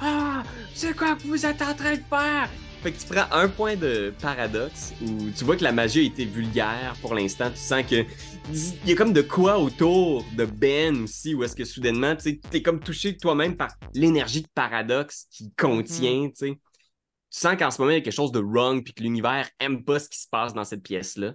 Ah, 0.00 0.42
c'est 0.74 0.96
quoi 0.96 1.14
que 1.14 1.22
vous 1.22 1.44
êtes 1.44 1.60
en 1.60 1.74
train 1.74 1.96
de 1.96 2.02
faire? 2.08 2.48
Fait 2.82 2.92
que 2.92 2.98
tu 2.98 3.06
prends 3.06 3.30
un 3.32 3.48
point 3.48 3.76
de 3.76 4.14
paradoxe 4.22 4.94
où 5.02 5.30
tu 5.36 5.44
vois 5.44 5.58
que 5.58 5.64
la 5.64 5.72
magie 5.72 6.00
a 6.00 6.02
été 6.04 6.24
vulgaire 6.24 6.96
pour 7.02 7.14
l'instant. 7.14 7.50
Tu 7.50 7.58
sens 7.58 7.84
que 7.84 8.06
il 8.50 8.88
y 8.88 8.92
a 8.92 8.96
comme 8.96 9.12
de 9.12 9.20
quoi 9.20 9.58
autour 9.58 10.24
de 10.34 10.46
Ben 10.46 11.02
aussi, 11.02 11.34
où 11.34 11.44
est-ce 11.44 11.54
que 11.54 11.66
soudainement, 11.66 12.16
tu 12.16 12.40
t'es 12.40 12.62
comme 12.62 12.80
touché 12.80 13.18
toi-même 13.18 13.54
par 13.56 13.76
l'énergie 13.94 14.40
de 14.40 14.48
paradoxe 14.54 15.26
qu'il 15.30 15.52
contient, 15.54 16.30
tu 16.30 16.34
sais. 16.34 16.50
Tu 16.52 17.38
sens 17.38 17.56
qu'en 17.58 17.70
ce 17.70 17.80
moment, 17.80 17.92
il 17.92 17.98
y 17.98 17.98
a 17.98 18.00
quelque 18.00 18.14
chose 18.14 18.32
de 18.32 18.40
wrong, 18.40 18.82
puis 18.82 18.94
que 18.94 19.02
l'univers 19.02 19.48
aime 19.60 19.84
pas 19.84 19.98
ce 19.98 20.08
qui 20.08 20.18
se 20.18 20.26
passe 20.28 20.54
dans 20.54 20.64
cette 20.64 20.82
pièce-là. 20.82 21.34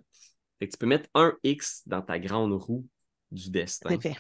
Fait 0.60 0.68
que 0.68 0.72
tu 0.72 0.78
peux 0.78 0.88
mettre 0.88 1.08
un 1.14 1.34
X 1.44 1.84
dans 1.86 2.02
ta 2.02 2.18
grande 2.18 2.54
roue 2.54 2.86
du 3.32 3.52
destin. 3.52 3.98
Fait. 4.00 4.16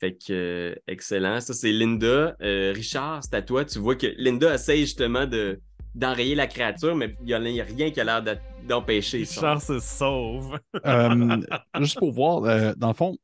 Fait 0.00 0.12
que, 0.14 0.32
euh, 0.32 0.74
excellent. 0.88 1.40
Ça, 1.40 1.52
c'est 1.52 1.72
Linda. 1.72 2.34
Euh, 2.40 2.72
Richard, 2.74 3.22
c'est 3.22 3.34
à 3.34 3.42
toi. 3.42 3.64
Tu 3.66 3.78
vois 3.78 3.96
que 3.96 4.06
Linda 4.16 4.54
essaye 4.54 4.80
justement 4.80 5.26
de, 5.26 5.60
d'enrayer 5.94 6.34
la 6.34 6.46
créature, 6.46 6.96
mais 6.96 7.14
il 7.20 7.26
n'y 7.26 7.34
a, 7.34 7.36
a 7.36 7.66
rien 7.66 7.90
qui 7.90 8.00
a 8.00 8.04
l'air 8.04 8.22
de- 8.22 8.36
d'empêcher 8.66 9.24
ça. 9.26 9.52
Richard 9.52 9.62
se 9.62 9.78
sauve. 9.78 10.58
Euh, 10.86 11.36
juste 11.80 11.98
pour 11.98 12.12
voir, 12.12 12.44
euh, 12.44 12.72
dans 12.78 12.88
le 12.88 12.94
fond, 12.94 13.12
tu 13.12 13.18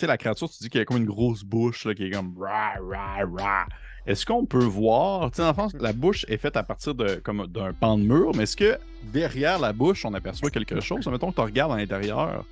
sais, 0.00 0.06
la 0.06 0.16
créature, 0.16 0.48
tu 0.48 0.58
dis 0.62 0.68
qu'il 0.70 0.78
y 0.78 0.82
a 0.82 0.84
comme 0.84 0.98
une 0.98 1.04
grosse 1.06 1.42
bouche 1.42 1.84
là, 1.84 1.94
qui 1.94 2.04
est 2.04 2.10
comme 2.10 2.36
ra, 2.38 2.74
ra, 2.80 3.24
ra. 3.36 3.66
Est-ce 4.06 4.24
qu'on 4.24 4.46
peut 4.46 4.62
voir, 4.64 5.30
tu 5.32 5.36
sais, 5.36 5.42
dans 5.42 5.48
le 5.48 5.54
fond, 5.54 5.68
la 5.80 5.92
bouche 5.92 6.24
est 6.28 6.36
faite 6.38 6.56
à 6.56 6.62
partir 6.62 6.94
de, 6.94 7.16
comme 7.16 7.48
d'un 7.48 7.72
pan 7.72 7.98
de 7.98 8.04
mur, 8.04 8.30
mais 8.36 8.44
est-ce 8.44 8.56
que 8.56 8.78
derrière 9.12 9.58
la 9.58 9.72
bouche, 9.72 10.04
on 10.04 10.14
aperçoit 10.14 10.50
quelque 10.50 10.80
chose? 10.80 11.04
Mettons 11.08 11.30
que 11.30 11.34
tu 11.36 11.40
regardes 11.42 11.72
à 11.72 11.76
l'intérieur. 11.76 12.44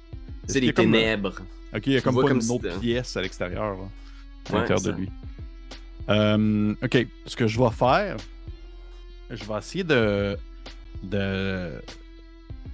C'est 0.48 0.60
des 0.60 0.72
comme, 0.72 0.86
ténèbres. 0.86 1.40
Ok, 1.74 1.86
il 1.86 1.92
y 1.92 1.96
a 1.96 2.00
comme 2.00 2.14
pas 2.14 2.22
comme 2.22 2.40
une 2.40 2.50
autre 2.50 2.80
pièce 2.80 3.16
à 3.16 3.22
l'extérieur, 3.22 3.64
à 3.64 4.52
Ouais, 4.52 4.60
l'intérieur 4.60 4.80
de 4.80 4.92
lui. 4.92 5.10
Euh, 6.08 6.74
ok, 6.82 7.06
ce 7.26 7.36
que 7.36 7.46
je 7.46 7.58
vais 7.58 7.70
faire, 7.70 8.16
je 9.30 9.44
vais 9.44 9.58
essayer 9.58 9.84
de. 9.84 10.36
de 11.02 11.72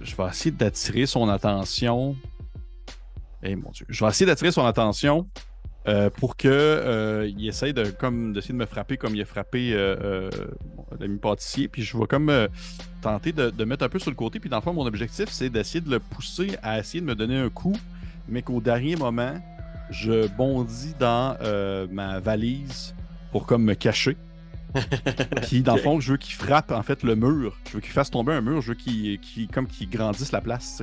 je 0.01 0.15
vais 0.15 0.27
essayer 0.27 0.51
d'attirer 0.51 1.05
son 1.05 1.27
attention. 1.29 2.15
Eh 3.43 3.55
mon 3.55 3.71
dieu. 3.71 3.85
Je 3.89 4.03
vais 4.03 4.09
essayer 4.09 4.25
d'attirer 4.25 4.51
son 4.51 4.65
attention 4.65 5.27
euh, 5.87 6.09
pour 6.09 6.35
que 6.37 6.47
euh, 6.47 7.27
il 7.37 7.47
essaye 7.47 7.73
de 7.73 7.85
comme 7.91 8.33
d'essayer 8.33 8.53
de 8.53 8.59
me 8.59 8.65
frapper 8.65 8.97
comme 8.97 9.15
il 9.15 9.21
a 9.21 9.25
frappé 9.25 9.73
euh, 9.73 9.95
euh, 10.01 10.29
l'ami 10.99 11.17
pâtissier. 11.19 11.67
Puis 11.67 11.83
je 11.83 11.97
vais 11.97 12.07
comme 12.07 12.29
euh, 12.29 12.47
tenter 13.01 13.33
de, 13.33 13.49
de 13.49 13.65
mettre 13.65 13.83
un 13.83 13.89
peu 13.89 13.99
sur 13.99 14.09
le 14.09 14.15
côté. 14.15 14.39
Puis 14.39 14.49
dans 14.49 14.57
le 14.57 14.63
fond, 14.63 14.73
mon 14.73 14.85
objectif, 14.85 15.29
c'est 15.29 15.49
d'essayer 15.49 15.81
de 15.81 15.89
le 15.91 15.99
pousser 15.99 16.57
à 16.63 16.79
essayer 16.79 17.01
de 17.01 17.05
me 17.05 17.15
donner 17.15 17.37
un 17.37 17.49
coup, 17.49 17.75
mais 18.27 18.41
qu'au 18.41 18.61
dernier 18.61 18.95
moment, 18.95 19.35
je 19.89 20.27
bondis 20.27 20.95
dans 20.99 21.37
euh, 21.41 21.87
ma 21.91 22.19
valise 22.19 22.95
pour 23.31 23.45
comme 23.45 23.63
me 23.63 23.73
cacher. 23.73 24.17
Puis 25.43 25.61
dans 25.61 25.75
le 25.75 25.81
fond, 25.81 25.99
je 25.99 26.11
veux 26.11 26.17
qu'il 26.17 26.33
frappe 26.35 26.71
en 26.71 26.83
fait 26.83 27.03
le 27.03 27.15
mur. 27.15 27.57
Je 27.67 27.73
veux 27.73 27.79
qu'il 27.81 27.91
fasse 27.91 28.11
tomber 28.11 28.33
un 28.33 28.41
mur. 28.41 28.61
Je 28.61 28.69
veux 28.69 28.75
qu'il 28.75 29.19
comme 29.53 29.67
qu'il 29.67 29.89
grandisse 29.89 30.31
la 30.31 30.41
place. 30.41 30.81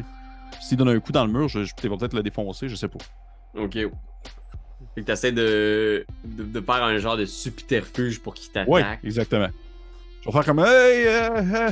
S'il 0.60 0.78
donne 0.78 0.88
un 0.88 1.00
coup 1.00 1.12
dans 1.12 1.26
le 1.26 1.32
mur, 1.32 1.48
je, 1.48 1.64
je 1.64 1.72
vais 1.82 1.88
peut-être 1.96 2.14
le 2.14 2.22
défoncer, 2.22 2.68
je 2.68 2.76
sais 2.76 2.88
pas. 2.88 2.98
Ok. 3.54 3.74
Fait 4.94 5.00
que 5.00 5.06
t'essaies 5.06 5.32
de, 5.32 6.04
de, 6.24 6.44
de 6.44 6.60
faire 6.60 6.82
un 6.82 6.98
genre 6.98 7.16
de 7.16 7.24
subterfuge 7.24 8.20
pour 8.20 8.34
qu'il 8.34 8.50
t'attaque. 8.52 8.68
Ouais, 8.68 8.98
exactement. 9.04 9.48
Je 10.20 10.26
vais 10.28 10.32
faire 10.32 10.44
comme 10.44 10.58
Hey, 10.60 11.06
euh, 11.06 11.28
euh, 11.36 11.70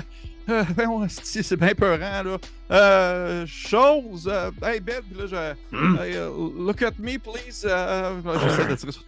euh, 0.49 0.65
ben, 0.77 0.89
on- 0.89 1.07
c'est 1.09 1.57
bien 1.57 1.75
peurant 1.75 1.99
là. 2.23 2.37
Euh, 2.71 3.47
chose, 3.47 4.29
euh, 4.33 4.51
hey 4.63 4.81
Ben, 4.81 5.03
là 5.17 5.27
je, 5.27 5.77
Hmm. 5.77 5.97
hey, 6.01 6.17
euh, 6.17 6.31
look 6.59 6.83
at 6.83 6.93
me 6.99 7.19
please. 7.19 7.65
Euh, 7.65 8.21
J'essaie 8.43 8.67
de 8.69 8.75
tirer 8.77 8.93
sur- 8.93 9.03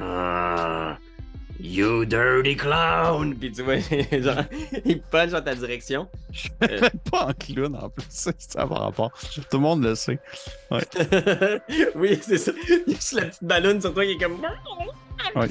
Ah, 0.00 0.98
you 1.58 2.04
dirty 2.04 2.54
clown! 2.56 3.34
Puis 3.34 3.50
tu 3.52 3.62
vois, 3.62 3.78
genre, 4.12 4.44
il 4.84 5.00
punch 5.00 5.30
dans 5.30 5.40
ta 5.42 5.54
direction. 5.54 6.06
Je 6.30 6.48
Euh. 6.62 6.78
suis 6.88 6.98
pas 7.10 7.26
en 7.28 7.32
clown 7.32 7.76
en 7.76 7.88
plus, 7.88 8.04
ça 8.10 8.64
va 8.66 8.76
rapport. 8.76 9.10
Tout 9.34 9.42
le 9.56 9.58
monde 9.58 9.82
le 9.84 9.94
sait. 9.94 10.18
oui, 11.94 12.18
c'est 12.22 12.38
ça. 12.38 12.52
Il 12.68 12.74
y 12.88 12.90
a 12.92 12.94
juste 12.94 13.12
la 13.12 13.24
petite 13.26 13.44
ballonne 13.44 13.80
sur 13.80 13.92
toi 13.94 14.04
qui 14.04 14.12
est 14.12 14.18
comme. 14.18 14.40
Ouais. 15.34 15.48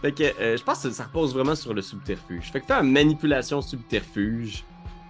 Fait 0.00 0.12
que 0.12 0.22
euh, 0.22 0.56
je 0.56 0.62
pense 0.62 0.82
que 0.82 0.90
ça 0.90 1.04
repose 1.04 1.34
vraiment 1.34 1.54
sur 1.54 1.74
le 1.74 1.82
subterfuge. 1.82 2.50
Fait 2.52 2.60
que 2.60 2.66
fais 2.66 2.74
une 2.74 2.92
manipulation 2.92 3.60
subterfuge. 3.60 4.64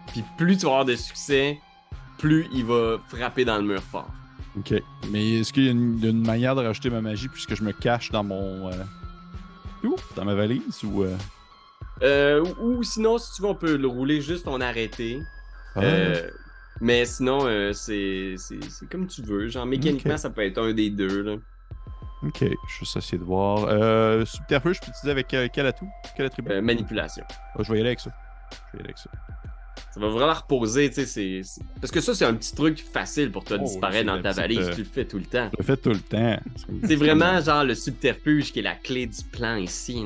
Puis 0.09 0.25
plus 0.39 0.57
tu 0.57 0.65
vas 0.65 0.73
avoir 0.73 0.85
de 0.85 0.97
succès, 0.97 1.59
plus 2.19 2.47
il 2.53 2.65
va 2.65 2.99
frapper 3.09 3.45
dans 3.45 3.59
le 3.59 3.65
mur 3.65 3.83
fort. 3.83 4.11
Ok. 4.57 4.75
Mais 5.11 5.41
est-ce 5.41 5.53
qu'il 5.53 5.65
y 5.65 5.69
a 5.69 5.73
une, 5.73 6.03
une 6.03 6.25
manière 6.25 6.55
de 6.55 6.63
rajouter 6.63 6.91
ma 6.91 7.01
magie 7.01 7.29
puisque 7.29 7.55
je 7.55 7.63
me 7.63 7.73
cache 7.73 8.11
dans 8.11 8.25
mon. 8.25 8.69
Euh... 8.69 8.85
Où 9.85 9.97
Dans 10.15 10.25
ma 10.25 10.35
valise 10.35 10.83
ou. 10.85 11.03
Euh... 11.03 11.17
Euh, 12.03 12.45
ou, 12.61 12.79
ou 12.79 12.83
sinon, 12.83 13.19
si 13.19 13.35
tu 13.35 13.43
veux, 13.43 13.49
on 13.49 13.55
peut 13.55 13.77
le 13.77 13.87
rouler 13.87 14.21
juste 14.21 14.49
en 14.49 14.61
arrêté. 14.61 15.21
Ah. 15.75 15.83
Euh, 15.83 16.31
mais 16.81 17.05
sinon, 17.05 17.41
euh, 17.47 17.73
c'est 17.73 18.37
comme 18.91 19.07
tu 19.07 19.23
veux. 19.23 19.49
Genre, 19.49 19.67
mécaniquement, 19.67 20.17
ça 20.17 20.31
peut 20.31 20.43
être 20.43 20.59
un 20.59 20.73
des 20.73 20.91
deux. 20.91 21.23
Là. 21.23 21.37
Ok, 22.23 22.39
je 22.41 22.45
vais 22.47 22.57
juste 22.79 22.97
essayer 22.97 23.19
de 23.19 23.25
voir. 23.25 23.67
Euh, 23.69 24.25
subterfuge, 24.25 24.77
je 24.77 24.81
peux 24.81 24.89
utiliser 24.91 25.11
avec 25.11 25.33
euh, 25.35 25.49
quel 25.53 25.67
atout? 25.67 25.89
Quel 26.17 26.27
attribut? 26.27 26.51
Euh, 26.51 26.63
manipulation. 26.63 27.25
Ah, 27.55 27.63
Je 27.63 27.71
vais 27.73 27.79
y 27.79 27.81
aller 27.81 27.91
avec 27.91 28.01
ça. 28.01 28.11
Je 28.51 28.57
vais 28.57 28.79
y 28.79 28.81
aller 28.81 28.85
avec 28.89 28.99
ça. 28.99 29.11
Ça 29.93 30.01
va 30.01 30.09
vraiment 30.09 30.33
reposer, 30.35 30.91
tu 30.91 31.05
sais. 31.07 31.41
Parce 31.81 31.91
que 31.91 32.01
ça, 32.01 32.15
c'est 32.15 32.25
un 32.25 32.35
petit 32.35 32.55
truc 32.55 32.83
facile 32.93 33.31
pour 33.31 33.45
toi 33.45 33.59
de 33.59 33.63
Oh, 33.63 33.67
disparaître 33.67 34.07
dans 34.07 34.21
ta 34.23 34.31
petite, 34.31 34.37
valise. 34.41 34.69
euh, 34.69 34.75
Tu 34.75 34.79
le 34.83 34.89
fais 34.89 35.05
tout 35.07 35.19
le 35.19 35.25
temps. 35.25 35.51
Je 35.53 35.57
le 35.59 35.65
fais 35.65 35.77
tout 35.77 35.91
le 35.91 36.01
temps. 36.01 36.39
C'est 36.85 36.97
vraiment 36.97 37.41
genre 37.41 37.65
le 37.65 37.75
subterfuge 37.75 38.53
qui 38.53 38.59
est 38.61 38.63
la 38.63 38.75
clé 38.75 39.07
du 39.07 39.23
plan 39.31 39.57
ici. 39.57 40.05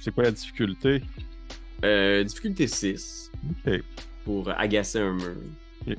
C'est 0.00 0.14
quoi 0.14 0.24
la 0.24 0.30
difficulté? 0.32 1.02
Euh, 1.84 2.24
difficulté 2.24 2.66
6 2.66 3.30
Ok. 3.66 3.82
pour 4.24 4.50
agacer 4.58 5.00
un 5.00 5.14
mur. 5.14 5.96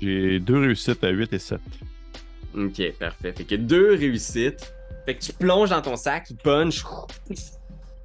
J'ai 0.00 0.40
deux 0.40 0.58
réussites 0.58 1.02
à 1.04 1.10
8 1.10 1.32
et 1.32 1.38
7. 1.38 1.60
Ok, 2.56 2.92
parfait. 2.98 3.32
Fait 3.32 3.44
que 3.44 3.54
deux 3.54 3.94
réussites. 3.94 4.74
Fait 5.04 5.14
que 5.14 5.20
tu 5.22 5.32
plonges 5.32 5.70
dans 5.70 5.82
ton 5.82 5.96
sac, 5.96 6.28
il 6.30 6.36
punch, 6.36 6.82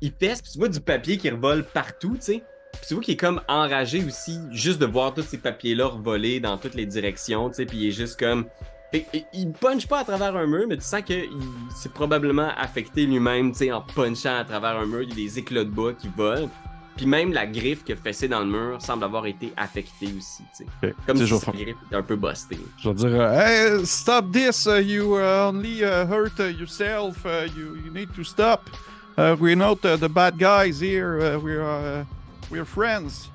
il 0.02 0.12
pèse, 0.12 0.42
puis 0.42 0.52
tu 0.52 0.58
vois 0.60 0.68
du 0.68 0.82
papier 0.82 1.18
qui 1.18 1.30
revole 1.30 1.64
partout, 1.64 2.16
tu 2.16 2.22
sais. 2.22 2.44
Puis 2.74 2.82
tu 2.88 2.94
vois 2.94 3.04
qu'il 3.04 3.14
est 3.14 3.18
comme 3.18 3.42
enragé 3.48 4.04
aussi, 4.04 4.38
juste 4.52 4.80
de 4.80 4.86
voir 4.86 5.14
tous 5.14 5.24
ces 5.24 5.38
papiers-là 5.38 5.88
revoler 5.88 6.40
dans 6.40 6.58
toutes 6.58 6.76
les 6.76 6.86
directions, 6.86 7.50
tu 7.50 7.56
sais. 7.56 7.66
Puis 7.66 7.78
il 7.78 7.88
est 7.88 7.92
juste 7.92 8.20
comme. 8.20 8.46
Fait 8.92 9.02
que, 9.02 9.18
il 9.34 9.52
punch 9.54 9.88
pas 9.88 10.00
à 10.00 10.04
travers 10.04 10.36
un 10.36 10.48
mur, 10.48 10.66
mais 10.68 10.76
tu 10.76 10.84
sens 10.84 11.04
qu'il 11.04 11.30
s'est 11.76 11.90
probablement 11.90 12.50
affecté 12.58 13.06
lui-même, 13.06 13.52
tu 13.52 13.60
sais, 13.60 13.72
en 13.72 13.82
punchant 13.82 14.38
à 14.40 14.44
travers 14.44 14.78
un 14.78 14.86
mur. 14.86 15.04
Il 15.04 15.10
y 15.10 15.12
a 15.12 15.16
des 15.16 15.40
éclats 15.40 15.64
de 15.64 15.70
bois 15.70 15.94
qui 15.94 16.10
volent. 16.10 16.50
Puis 16.96 17.06
même 17.06 17.32
la 17.32 17.48
griffe 17.48 17.86
que 17.86 17.96
fessée 17.96 18.28
dans 18.28 18.42
le 18.42 18.46
mur 18.46 18.82
semble 18.82 19.06
avoir 19.06 19.26
été 19.26 19.54
affectée 19.56 20.14
aussi. 20.18 20.44
tu 20.58 20.66
sais. 20.66 20.88
Ok. 20.90 20.94
Comme 21.08 21.18
si 21.18 21.28
sa 21.40 21.52
griffe 21.52 21.76
était 21.88 21.96
un 21.96 22.02
peu 22.04 22.16
bustée. 22.18 22.60
Je 22.84 22.90
vais 22.90 22.96
dire, 22.96 23.10
euh, 23.22 23.78
hey, 23.80 23.86
stop 23.86 24.32
this, 24.34 24.66
uh, 24.66 24.82
you 24.82 25.16
uh, 25.18 25.48
only 25.50 25.82
uh, 25.82 26.06
hurt 26.06 26.38
uh, 26.40 26.50
yourself, 26.50 27.26
uh, 27.26 27.46
you, 27.58 27.76
you 27.86 27.92
need 27.94 28.10
to 28.16 28.24
stop. 28.24 28.70
Uh, 29.18 29.36
we're 29.40 29.56
not 29.56 29.78
uh, 29.86 29.96
the 29.98 30.10
bad 30.10 30.38
guys 30.38 30.80
here, 30.82 31.20
uh, 31.22 31.40
we're, 31.40 31.64
uh, 31.64 32.04
we're 32.52 32.66
friends. 32.66 33.30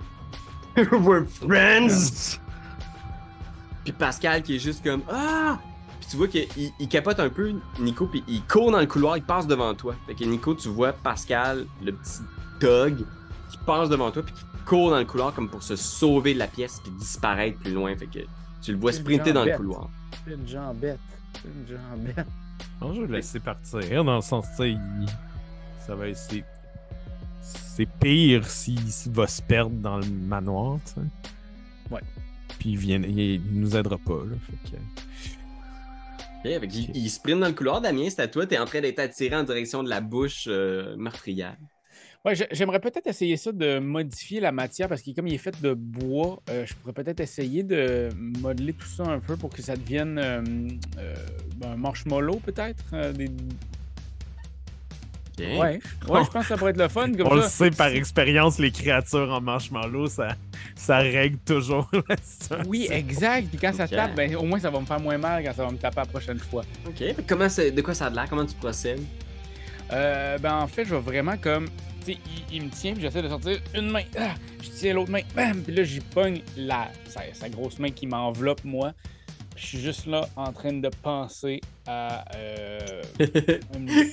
We're 0.76 1.24
friends! 1.26 2.40
Puis 3.84 3.92
Pascal 3.92 4.42
qui 4.42 4.56
est 4.56 4.58
juste 4.58 4.82
comme 4.82 5.02
Ah! 5.08 5.56
Puis 6.00 6.08
tu 6.10 6.16
vois 6.16 6.26
qu'il 6.26 6.48
il- 6.56 6.72
il 6.80 6.88
capote 6.88 7.20
un 7.20 7.28
peu, 7.28 7.52
Nico, 7.78 8.06
puis 8.06 8.24
il 8.26 8.42
court 8.42 8.72
dans 8.72 8.80
le 8.80 8.86
couloir, 8.86 9.16
il 9.16 9.22
passe 9.22 9.46
devant 9.46 9.72
toi. 9.74 9.94
Fait 10.06 10.14
que 10.16 10.24
Nico, 10.24 10.52
tu 10.54 10.68
vois 10.68 10.92
Pascal, 10.92 11.66
le 11.80 11.92
petit 11.92 12.20
qui 12.60 13.04
passe 13.64 13.88
devant 13.88 14.10
toi, 14.10 14.22
puis 14.22 14.34
qui 14.34 14.44
court 14.64 14.90
dans 14.90 14.98
le 14.98 15.04
couloir 15.04 15.34
comme 15.34 15.48
pour 15.48 15.62
se 15.62 15.76
sauver 15.76 16.34
de 16.34 16.38
la 16.38 16.46
pièce, 16.46 16.80
puis 16.82 16.92
disparaître 16.98 17.58
plus 17.58 17.72
loin. 17.72 17.94
Fait 17.96 18.06
que 18.06 18.20
tu 18.62 18.72
le 18.72 18.78
vois 18.78 18.92
sprinter 18.92 19.32
dans 19.32 19.44
le 19.44 19.56
couloir. 19.56 19.88
C'est 20.26 20.34
une 20.34 20.46
jambette. 20.48 20.98
C'est 21.42 21.48
une 21.48 21.66
jambette. 21.76 22.26
Non, 22.80 22.94
je 22.94 23.00
vais 23.02 23.06
le 23.08 23.14
laisser 23.16 23.40
partir 23.40 24.04
dans 24.04 24.16
le 24.16 24.22
sens, 24.22 24.46
tu 24.50 24.56
sais, 24.56 24.70
il- 24.72 25.06
ça 25.86 25.94
va 25.94 26.08
essayer. 26.08 26.44
C'est 27.42 27.86
pire 28.00 28.46
s'il 28.48 28.80
va 29.10 29.26
se 29.26 29.42
perdre 29.42 29.76
dans 29.76 29.98
le 29.98 30.06
manoir, 30.06 30.78
tu 30.86 30.92
sais. 30.94 31.00
Ouais. 31.90 32.00
Puis 32.58 32.70
il, 32.70 32.78
vient, 32.78 33.02
il, 33.02 33.18
il 33.18 33.42
nous 33.60 33.76
aidera 33.76 33.98
pas, 33.98 34.22
là. 34.24 34.36
Fait 34.46 34.70
que... 34.70 34.76
Ok, 36.56 36.60
fait 36.60 36.68
qu'il- 36.68 36.96
il, 36.96 37.10
sprint 37.10 37.40
dans 37.40 37.48
le 37.48 37.52
couloir, 37.52 37.80
Damien, 37.80 38.08
c'est 38.08 38.20
à 38.22 38.28
toi, 38.28 38.46
t'es 38.46 38.58
en 38.58 38.64
train 38.66 38.80
d'être 38.80 38.98
attiré 39.00 39.36
en 39.36 39.42
direction 39.42 39.82
de 39.82 39.88
la 39.90 40.00
bouche 40.00 40.44
euh, 40.48 40.94
meurtrière. 40.96 41.56
Ouais, 42.24 42.34
j'ai- 42.34 42.48
j'aimerais 42.52 42.80
peut-être 42.80 43.06
essayer 43.06 43.36
ça 43.36 43.52
de 43.52 43.78
modifier 43.78 44.40
la 44.40 44.50
matière 44.50 44.88
parce 44.88 45.02
que 45.02 45.10
comme 45.10 45.26
il 45.26 45.34
est 45.34 45.38
fait 45.38 45.60
de 45.60 45.74
bois, 45.74 46.40
euh, 46.48 46.64
je 46.64 46.72
pourrais 46.74 46.94
peut-être 46.94 47.20
essayer 47.20 47.62
de 47.62 48.08
modeler 48.40 48.72
tout 48.72 48.86
ça 48.86 49.02
un 49.04 49.20
peu 49.20 49.36
pour 49.36 49.50
que 49.50 49.60
ça 49.60 49.76
devienne 49.76 50.18
euh, 50.18 50.42
euh, 50.98 51.14
ben, 51.58 51.72
un 51.72 51.76
marshmallow 51.76 52.36
peut-être. 52.36 52.82
des... 53.12 53.28
Ouais, 55.36 55.56
ouais, 55.58 55.80
je 56.24 56.30
pense 56.30 56.30
que 56.30 56.44
ça 56.46 56.56
pourrait 56.56 56.70
être 56.70 56.78
le 56.78 56.86
fun 56.88 57.12
comme 57.12 57.26
On 57.26 57.34
le 57.34 57.42
sait 57.42 57.70
par 57.72 57.88
expérience, 57.88 58.58
les 58.60 58.70
créatures 58.70 59.32
en 59.32 59.40
marshmallow, 59.40 60.06
ça, 60.06 60.28
ça 60.76 60.98
règle 60.98 61.38
toujours 61.38 61.90
la 62.08 62.16
situation. 62.16 62.70
Oui, 62.70 62.86
exact. 62.90 63.48
Puis 63.48 63.58
quand 63.58 63.72
ça 63.74 63.88
tape, 63.88 64.14
ben, 64.14 64.36
au 64.36 64.44
moins 64.44 64.60
ça 64.60 64.70
va 64.70 64.78
me 64.80 64.86
faire 64.86 65.00
moins 65.00 65.18
mal 65.18 65.42
quand 65.44 65.52
ça 65.52 65.64
va 65.66 65.72
me 65.72 65.76
taper 65.76 65.96
la 66.00 66.06
prochaine 66.06 66.38
fois. 66.38 66.62
Ok, 66.86 67.02
comment 67.26 67.48
de 67.48 67.80
quoi 67.82 67.94
ça 67.94 68.06
a 68.06 68.10
l'air? 68.10 68.26
Comment 68.30 68.46
tu 68.46 68.54
procèdes? 68.54 69.02
Euh, 69.92 70.38
ben 70.38 70.54
en 70.54 70.66
fait, 70.68 70.84
je 70.84 70.94
vais 70.94 71.00
vraiment 71.00 71.36
comme. 71.36 71.66
Il, 72.08 72.18
il 72.52 72.62
me 72.64 72.70
tient, 72.70 72.92
puis 72.92 73.02
j'essaie 73.02 73.22
de 73.22 73.28
sortir 73.28 73.58
une 73.74 73.90
main. 73.90 74.02
Ah, 74.18 74.34
je 74.62 74.70
tiens 74.70 74.94
l'autre 74.94 75.10
main. 75.10 75.22
Bam! 75.34 75.62
Puis 75.62 75.74
là, 75.74 75.84
j'y 75.84 76.00
pogne 76.00 76.42
la, 76.56 76.90
sa, 77.08 77.22
sa 77.32 77.48
grosse 77.48 77.78
main 77.78 77.90
qui 77.90 78.06
m'enveloppe, 78.06 78.64
moi. 78.64 78.92
Puis 79.54 79.62
Je 79.62 79.66
suis 79.68 79.80
juste 79.80 80.06
là 80.06 80.28
en 80.36 80.52
train 80.52 80.72
de 80.72 80.88
penser 81.02 81.60
à. 81.86 82.24
Euh. 82.36 83.02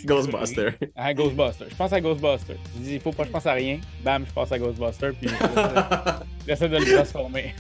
Ghostbuster. 0.05 0.69
À 0.95 1.13
Ghostbuster. 1.13 1.65
Je 1.69 1.75
pense 1.75 1.93
à 1.93 1.99
Ghostbuster. 1.99 2.55
Je 2.75 2.81
dis, 2.83 2.93
il 2.95 2.99
faut 2.99 3.11
pas 3.11 3.23
que 3.23 3.29
je 3.29 3.33
pense 3.33 3.45
à 3.47 3.53
rien. 3.53 3.79
Bam, 4.03 4.23
je 4.27 4.33
pense 4.33 4.51
à 4.51 4.59
Ghostbuster, 4.59 5.09
puis 5.19 5.29
j'essaie 6.47 6.69
de 6.69 6.77
le 6.77 6.93
transformer. 6.95 7.55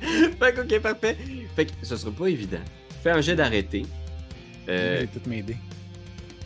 fait 0.00 0.54
que, 0.54 0.60
ok, 0.62 0.80
parfait. 0.80 1.16
Fait 1.54 1.66
que 1.66 1.72
ce 1.82 1.96
sera 1.96 2.10
pas 2.10 2.26
évident. 2.26 2.62
Fais 3.02 3.10
un 3.10 3.20
jet 3.20 3.36
d'arrêté. 3.36 3.84
Euh, 4.68 5.06
tout 5.12 5.28
m'aider. 5.28 5.56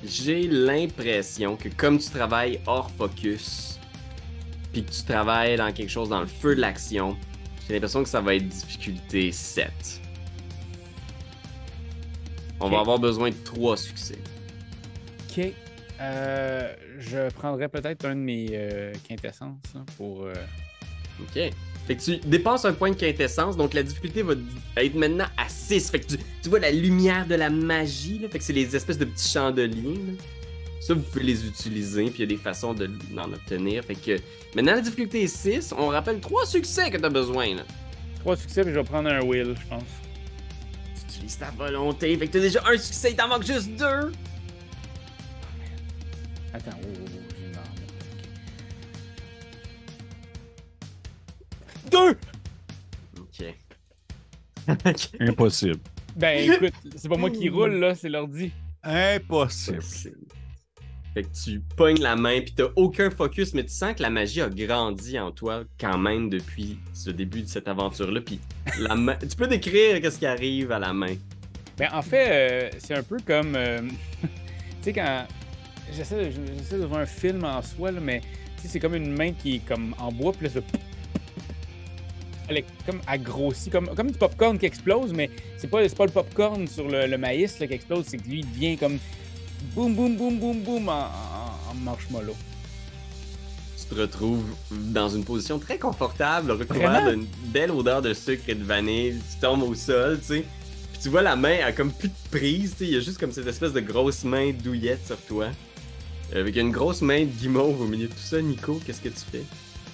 J'ai 0.08 0.46
l'impression 0.46 1.56
que 1.56 1.68
comme 1.68 1.98
tu 1.98 2.10
travailles 2.10 2.60
hors 2.66 2.90
focus, 2.92 3.78
puis 4.72 4.84
que 4.84 4.90
tu 4.90 5.02
travailles 5.02 5.56
dans 5.56 5.72
quelque 5.72 5.90
chose 5.90 6.08
dans 6.08 6.20
le 6.20 6.26
feu 6.26 6.54
de 6.54 6.60
l'action, 6.60 7.16
j'ai 7.66 7.74
l'impression 7.74 8.02
que 8.02 8.08
ça 8.08 8.20
va 8.20 8.34
être 8.34 8.46
difficulté 8.48 9.32
7. 9.32 9.70
On 12.60 12.68
va 12.70 12.80
avoir 12.80 12.98
besoin 12.98 13.30
de 13.30 13.34
3 13.44 13.76
succès. 13.76 14.18
Ok. 15.30 15.52
Euh, 16.00 16.74
je 16.98 17.30
prendrais 17.30 17.68
peut-être 17.68 18.04
un 18.06 18.14
de 18.16 18.20
mes 18.20 18.48
euh, 18.52 18.92
quintessences 19.08 19.58
là, 19.74 19.80
pour. 19.96 20.24
euh, 20.24 20.34
Ok. 21.20 21.50
Fait 21.86 21.96
que 21.96 22.02
tu 22.02 22.16
dépasses 22.18 22.64
un 22.64 22.72
point 22.72 22.90
de 22.90 22.96
quintessence, 22.96 23.56
donc 23.56 23.72
la 23.74 23.82
difficulté 23.82 24.22
va 24.22 24.34
être 24.76 24.94
maintenant 24.96 25.26
à 25.36 25.48
6. 25.48 25.90
Fait 25.90 26.00
que 26.00 26.06
tu, 26.06 26.16
tu 26.42 26.48
vois 26.48 26.58
la 26.58 26.70
lumière 26.72 27.26
de 27.26 27.34
la 27.36 27.48
magie, 27.48 28.18
là. 28.18 28.28
Fait 28.28 28.38
que 28.38 28.44
c'est 28.44 28.52
les 28.52 28.74
espèces 28.74 28.98
de 28.98 29.04
petits 29.04 29.28
chandeliers, 29.28 29.94
là. 29.94 30.12
Ça, 30.80 30.94
vous 30.94 31.00
pouvez 31.00 31.24
les 31.24 31.46
utiliser, 31.46 32.04
puis 32.04 32.14
il 32.18 32.20
y 32.20 32.22
a 32.24 32.26
des 32.26 32.36
façons 32.36 32.72
de- 32.74 32.86
d'en 33.12 33.24
obtenir. 33.32 33.84
Fait 33.84 33.94
que 33.96 34.18
maintenant, 34.54 34.74
la 34.74 34.80
difficulté 34.80 35.22
est 35.22 35.26
6. 35.28 35.72
On 35.76 35.88
rappelle 35.88 36.20
3 36.20 36.46
succès 36.46 36.90
que 36.90 36.96
tu 36.96 37.04
as 37.04 37.08
besoin, 37.08 37.54
là. 37.56 37.62
Trois 38.20 38.36
succès, 38.36 38.62
puis 38.62 38.72
je 38.72 38.78
vais 38.78 38.84
prendre 38.84 39.08
un 39.08 39.20
will, 39.22 39.54
je 39.60 39.66
pense. 39.68 39.82
Tu 41.08 41.14
utilises 41.14 41.38
ta 41.38 41.50
volonté. 41.52 42.16
Fait 42.16 42.26
que 42.26 42.32
t'as 42.32 42.40
déjà 42.40 42.62
un 42.68 42.76
succès, 42.78 43.10
il 43.12 43.16
t'en 43.16 43.28
manque 43.28 43.44
juste 43.46 43.70
deux. 43.76 44.10
Attends, 46.52 46.70
oh, 46.82 46.86
oh, 46.86 47.08
oh, 47.14 47.25
Deux! 51.96 52.16
Ok. 53.20 53.54
Impossible. 55.20 55.78
Ben 56.16 56.50
écoute, 56.50 56.72
c'est 56.96 57.08
pas 57.08 57.16
moi 57.16 57.30
qui 57.30 57.48
roule 57.48 57.74
là, 57.74 57.94
c'est 57.94 58.08
l'ordi. 58.08 58.52
Impossible. 58.82 59.82
Fait 61.14 61.22
que 61.22 61.28
tu 61.44 61.60
pognes 61.76 62.00
la 62.00 62.14
main, 62.16 62.40
puis 62.42 62.52
t'as 62.54 62.68
aucun 62.76 63.10
focus, 63.10 63.54
mais 63.54 63.64
tu 63.64 63.72
sens 63.72 63.94
que 63.94 64.02
la 64.02 64.10
magie 64.10 64.42
a 64.42 64.48
grandi 64.50 65.18
en 65.18 65.30
toi 65.30 65.64
quand 65.80 65.96
même 65.96 66.28
depuis 66.28 66.78
ce 66.92 67.10
début 67.10 67.42
de 67.42 67.48
cette 67.48 67.68
aventure-là. 67.68 68.20
Puis 68.20 68.38
la 68.78 68.94
main... 68.94 69.16
tu 69.28 69.34
peux 69.36 69.46
décrire 69.46 70.00
qu'est-ce 70.00 70.18
qui 70.18 70.26
arrive 70.26 70.72
à 70.72 70.78
la 70.78 70.92
main. 70.92 71.14
Ben 71.78 71.88
en 71.92 72.02
fait, 72.02 72.28
euh, 72.30 72.70
c'est 72.78 72.94
un 72.94 73.02
peu 73.02 73.16
comme. 73.26 73.54
euh, 73.56 73.80
tu 74.22 74.28
sais, 74.82 74.92
quand. 74.92 75.26
J'essaie 75.92 76.26
de, 76.26 76.30
j'essaie 76.58 76.78
de 76.78 76.84
voir 76.84 77.00
un 77.00 77.06
film 77.06 77.44
en 77.44 77.62
soi, 77.62 77.92
là, 77.92 78.00
mais 78.00 78.20
tu 78.56 78.62
sais, 78.62 78.68
c'est 78.68 78.80
comme 78.80 78.94
une 78.94 79.12
main 79.14 79.32
qui 79.32 79.56
est 79.56 79.66
comme 79.66 79.94
en 79.98 80.10
bois, 80.10 80.32
puis 80.32 80.46
là, 80.46 80.52
ça- 80.52 80.60
Elle 82.48 82.58
est 82.58 82.66
comme 82.84 83.00
agrossie, 83.06 83.70
comme, 83.70 83.88
comme 83.94 84.10
du 84.10 84.18
popcorn 84.18 84.58
qui 84.58 84.66
explose, 84.66 85.12
mais 85.12 85.30
c'est 85.56 85.68
pas, 85.68 85.88
c'est 85.88 85.96
pas 85.96 86.06
le 86.06 86.12
popcorn 86.12 86.66
sur 86.68 86.88
le, 86.88 87.06
le 87.06 87.18
maïs 87.18 87.58
là, 87.58 87.66
qui 87.66 87.74
explose, 87.74 88.04
c'est 88.06 88.18
que 88.18 88.28
lui, 88.28 88.40
il 88.40 88.50
devient 88.50 88.76
comme. 88.76 88.98
Boum, 89.74 89.94
boum, 89.94 90.16
boum, 90.16 90.38
boum, 90.38 90.60
boum 90.62 90.88
en, 90.88 90.92
en, 90.92 91.70
en 91.70 91.74
marshmallow. 91.74 92.36
Tu 93.78 93.94
te 93.94 94.00
retrouves 94.00 94.44
dans 94.70 95.08
une 95.08 95.24
position 95.24 95.58
très 95.58 95.78
confortable, 95.78 96.52
recouvert 96.52 97.10
d'une 97.10 97.26
belle 97.52 97.70
odeur 97.70 98.02
de 98.02 98.12
sucre 98.14 98.44
et 98.48 98.54
de 98.54 98.64
vanille. 98.64 99.20
Tu 99.32 99.40
tombes 99.40 99.62
au 99.62 99.74
sol, 99.74 100.18
tu 100.20 100.26
sais. 100.26 100.44
Puis 100.92 101.02
tu 101.02 101.08
vois 101.08 101.22
la 101.22 101.36
main, 101.36 101.56
elle 101.58 101.64
a 101.64 101.72
comme 101.72 101.92
plus 101.92 102.08
de 102.08 102.14
prise, 102.30 102.72
tu 102.72 102.78
sais. 102.78 102.84
Il 102.84 102.94
y 102.94 102.96
a 102.96 103.00
juste 103.00 103.18
comme 103.18 103.32
cette 103.32 103.46
espèce 103.46 103.72
de 103.72 103.80
grosse 103.80 104.24
main 104.24 104.52
douillette 104.52 105.06
sur 105.06 105.20
toi. 105.22 105.46
Euh, 106.34 106.40
Avec 106.40 106.56
une 106.56 106.70
grosse 106.70 107.02
main 107.02 107.20
de 107.20 107.30
guimauve 107.30 107.80
au 107.80 107.86
milieu 107.86 108.08
de 108.08 108.12
tout 108.12 108.18
ça, 108.18 108.40
Nico, 108.42 108.80
qu'est-ce 108.84 109.00
que 109.00 109.08
tu 109.08 109.24
fais? 109.30 109.44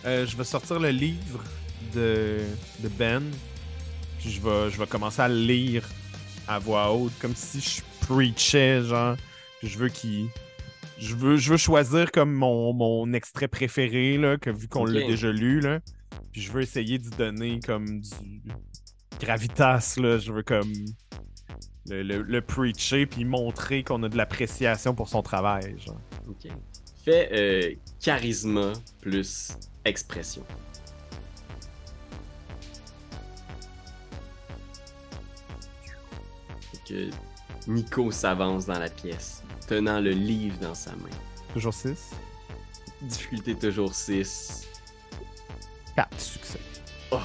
Euh, 0.07 0.27
je 0.27 0.37
vais 0.37 0.45
sortir 0.45 0.81
le 0.81 0.89
livre 0.91 1.43
de, 1.95 2.39
de 2.81 2.89
Ben. 2.89 3.23
Puis 4.19 4.31
je 4.31 4.41
vais, 4.41 4.71
je 4.71 4.79
vais 4.79 4.87
commencer 4.87 5.21
à 5.21 5.29
le 5.29 5.35
lire 5.35 5.89
à 6.49 6.59
voix 6.59 6.93
haute, 6.93 7.13
comme 7.21 7.35
si 7.35 7.61
je 7.61 7.83
preachais, 8.07 8.83
genre. 8.83 9.17
Puis 9.59 9.69
je 9.69 9.79
veux 9.79 9.89
qu'il. 9.89 10.29
Je 10.99 11.15
veux, 11.17 11.37
je 11.37 11.51
veux 11.51 11.57
choisir 11.57 12.13
comme 12.13 12.33
mon, 12.33 12.73
mon 12.73 13.13
extrait 13.13 13.49
préféré, 13.49 14.17
là, 14.19 14.37
que, 14.37 14.51
vu 14.51 14.69
qu'on 14.69 14.85
l'a 14.85 15.05
déjà 15.05 15.33
lu, 15.33 15.61
là. 15.61 15.81
Puis 16.31 16.41
je 16.43 16.53
veux 16.53 16.63
essayer 16.63 16.99
d'y 16.99 17.11
donner 17.11 17.59
comme 17.59 18.01
du 18.01 18.11
gravitas, 19.19 19.95
là. 19.97 20.19
Je 20.19 20.33
veux 20.33 20.45
comme 20.45 20.73
le, 21.89 22.03
le, 22.03 22.23
le 22.23 22.41
preacher, 22.41 23.07
puis 23.07 23.25
montrer 23.25 23.83
qu'on 23.83 24.03
a 24.05 24.09
de 24.09 24.17
l'appréciation 24.17 24.95
pour 24.95 25.09
son 25.09 25.23
travail, 25.23 25.75
genre. 25.79 26.01
Ok. 26.29 26.51
Fais 27.05 27.29
euh, 27.33 27.75
charisme 28.01 28.73
plus 29.01 29.57
expression. 29.85 30.45
Que 36.89 37.11
Nico 37.67 38.11
s'avance 38.11 38.67
dans 38.67 38.79
la 38.79 38.89
pièce, 38.91 39.43
tenant 39.69 40.01
le 40.01 40.11
livre 40.11 40.57
dans 40.61 40.75
sa 40.75 40.91
main. 40.93 41.09
Toujours 41.53 41.75
6. 41.75 42.11
Difficulté 43.03 43.55
toujours 43.55 43.95
6. 43.95 44.69
4 45.97 46.21
succès. 46.21 46.61
Oh, 47.11 47.19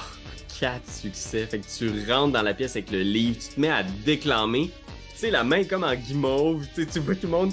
4 0.60 0.88
succès. 0.90 1.46
Fait 1.46 1.58
que 1.60 1.66
tu 1.66 2.10
rentres 2.10 2.32
dans 2.32 2.42
la 2.42 2.54
pièce 2.54 2.72
avec 2.72 2.90
le 2.90 3.02
livre, 3.02 3.38
tu 3.38 3.54
te 3.54 3.60
mets 3.60 3.70
à 3.70 3.82
déclamer. 3.82 4.70
Tu 5.12 5.16
sais, 5.16 5.30
la 5.30 5.44
main 5.44 5.58
est 5.58 5.66
comme 5.66 5.84
en 5.84 5.94
guimauve, 5.94 6.66
tu 6.74 6.82
sais, 6.84 6.86
tu 6.90 6.98
vois 7.00 7.14
tout 7.14 7.26
le 7.26 7.32
monde. 7.32 7.52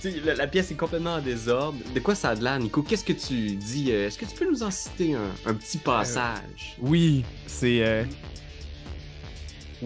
Tu 0.00 0.10
sais, 0.12 0.20
la, 0.24 0.34
la 0.34 0.46
pièce 0.46 0.70
est 0.70 0.74
complètement 0.74 1.14
en 1.14 1.20
désordre. 1.20 1.78
De 1.94 2.00
quoi 2.00 2.14
ça 2.14 2.30
a 2.30 2.34
de 2.36 2.42
l'air, 2.44 2.58
Nico? 2.58 2.82
Qu'est-ce 2.82 3.04
que 3.04 3.12
tu 3.14 3.52
dis? 3.56 3.90
Euh, 3.90 4.08
Est-ce 4.08 4.18
que 4.18 4.24
tu 4.26 4.34
peux 4.34 4.50
nous 4.50 4.62
en 4.62 4.70
citer 4.70 5.14
un, 5.14 5.30
un 5.50 5.54
petit 5.54 5.78
passage? 5.78 6.76
Oui, 6.80 7.24
c'est 7.46 7.82
euh, 7.84 8.04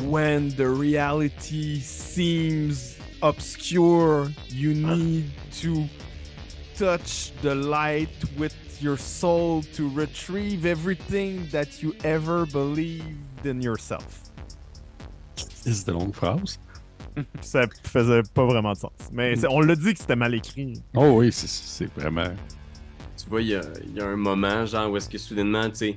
When 0.09 0.51
the 0.57 0.69
reality 0.69 1.81
seems 1.81 2.97
obscure, 3.23 4.31
you 4.49 4.75
need 4.75 5.31
to 5.61 5.85
touch 6.77 7.33
the 7.43 7.55
light 7.55 8.09
with 8.39 8.55
your 8.81 8.97
soul 8.97 9.63
to 9.75 9.89
retrieve 9.91 10.65
everything 10.65 11.47
that 11.53 11.83
you 11.83 11.95
ever 12.03 12.47
believed 12.47 13.45
in 13.45 13.61
yourself. 13.61 14.23
C'est 15.37 15.87
de 15.87 15.93
longues 15.93 16.15
phrases. 16.15 16.59
Ça 17.43 17.67
faisait 17.85 18.23
pas 18.33 18.47
vraiment 18.47 18.73
de 18.73 18.79
sens. 18.79 18.93
Mais 19.13 19.37
c'est- 19.37 19.49
on 19.49 19.61
l'a 19.61 19.77
dit 19.77 19.93
que 19.93 19.99
c'était 20.01 20.17
mal 20.17 20.35
écrit. 20.35 20.81
Oh 20.95 21.11
oui, 21.19 21.31
c'est- 21.33 21.49
c'est 21.49 21.93
vraiment. 21.95 22.31
Tu 23.23 23.29
vois, 23.29 23.43
il 23.43 23.49
y 23.49 23.55
a, 23.57 23.63
il 23.87 23.95
y 23.97 24.01
a 24.01 24.07
un 24.07 24.17
moment, 24.17 24.65
genre, 24.65 24.91
où 24.91 24.97
est-ce 24.97 25.11
que 25.11 25.19
soudainement, 25.19 25.69
tu 25.69 25.77
sais, 25.77 25.97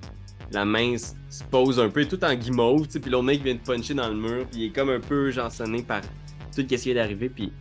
la 0.54 0.66
main 0.66 0.98
se 0.98 1.44
pose 1.50 1.80
un 1.80 1.90
peu 1.90 2.06
tout 2.06 2.24
en 2.24 2.36
guimauve, 2.36 2.88
puis 2.88 3.10
l'autre 3.10 3.24
mec 3.24 3.42
vient 3.42 3.56
de 3.56 3.60
puncher 3.60 3.94
dans 3.94 4.10
le 4.10 4.16
mur, 4.16 4.48
puis 4.50 4.62
il 4.62 4.66
est 4.68 4.72
comme 4.72 4.90
un 4.90 5.00
peu, 5.00 5.32
genre, 5.32 5.52
sonné 5.52 5.82
par 5.82 6.02
tout 6.02 6.10
ce 6.56 6.62
qui 6.62 6.92
est 6.92 6.94
d'arriver, 6.94 7.30
puis 7.30 7.52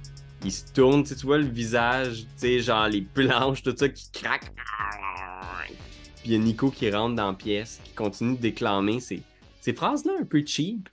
il 0.45 0.53
se 0.53 0.73
tourne, 0.73 1.03
tu 1.05 1.15
vois 1.15 1.39
le 1.39 1.47
visage, 1.47 2.27
genre, 2.41 2.89
les 2.89 3.03
planches, 3.03 3.63
tout 3.63 3.75
ça 3.77 3.89
qui 3.89 4.11
craque. 4.11 4.53
Puis 6.17 6.27
il 6.27 6.33
y 6.33 6.35
a 6.35 6.39
Nico 6.39 6.71
qui 6.71 6.91
rentre 6.91 7.17
dans 7.17 7.29
la 7.29 7.37
pièce, 7.37 7.81
qui 7.85 7.93
continue 7.95 8.37
de 8.37 8.41
déclamer 8.41 9.01
ces, 9.01 9.23
ces 9.61 9.73
phrases-là 9.73 10.13
un 10.21 10.25
peu 10.25 10.45
cheap. 10.45 10.89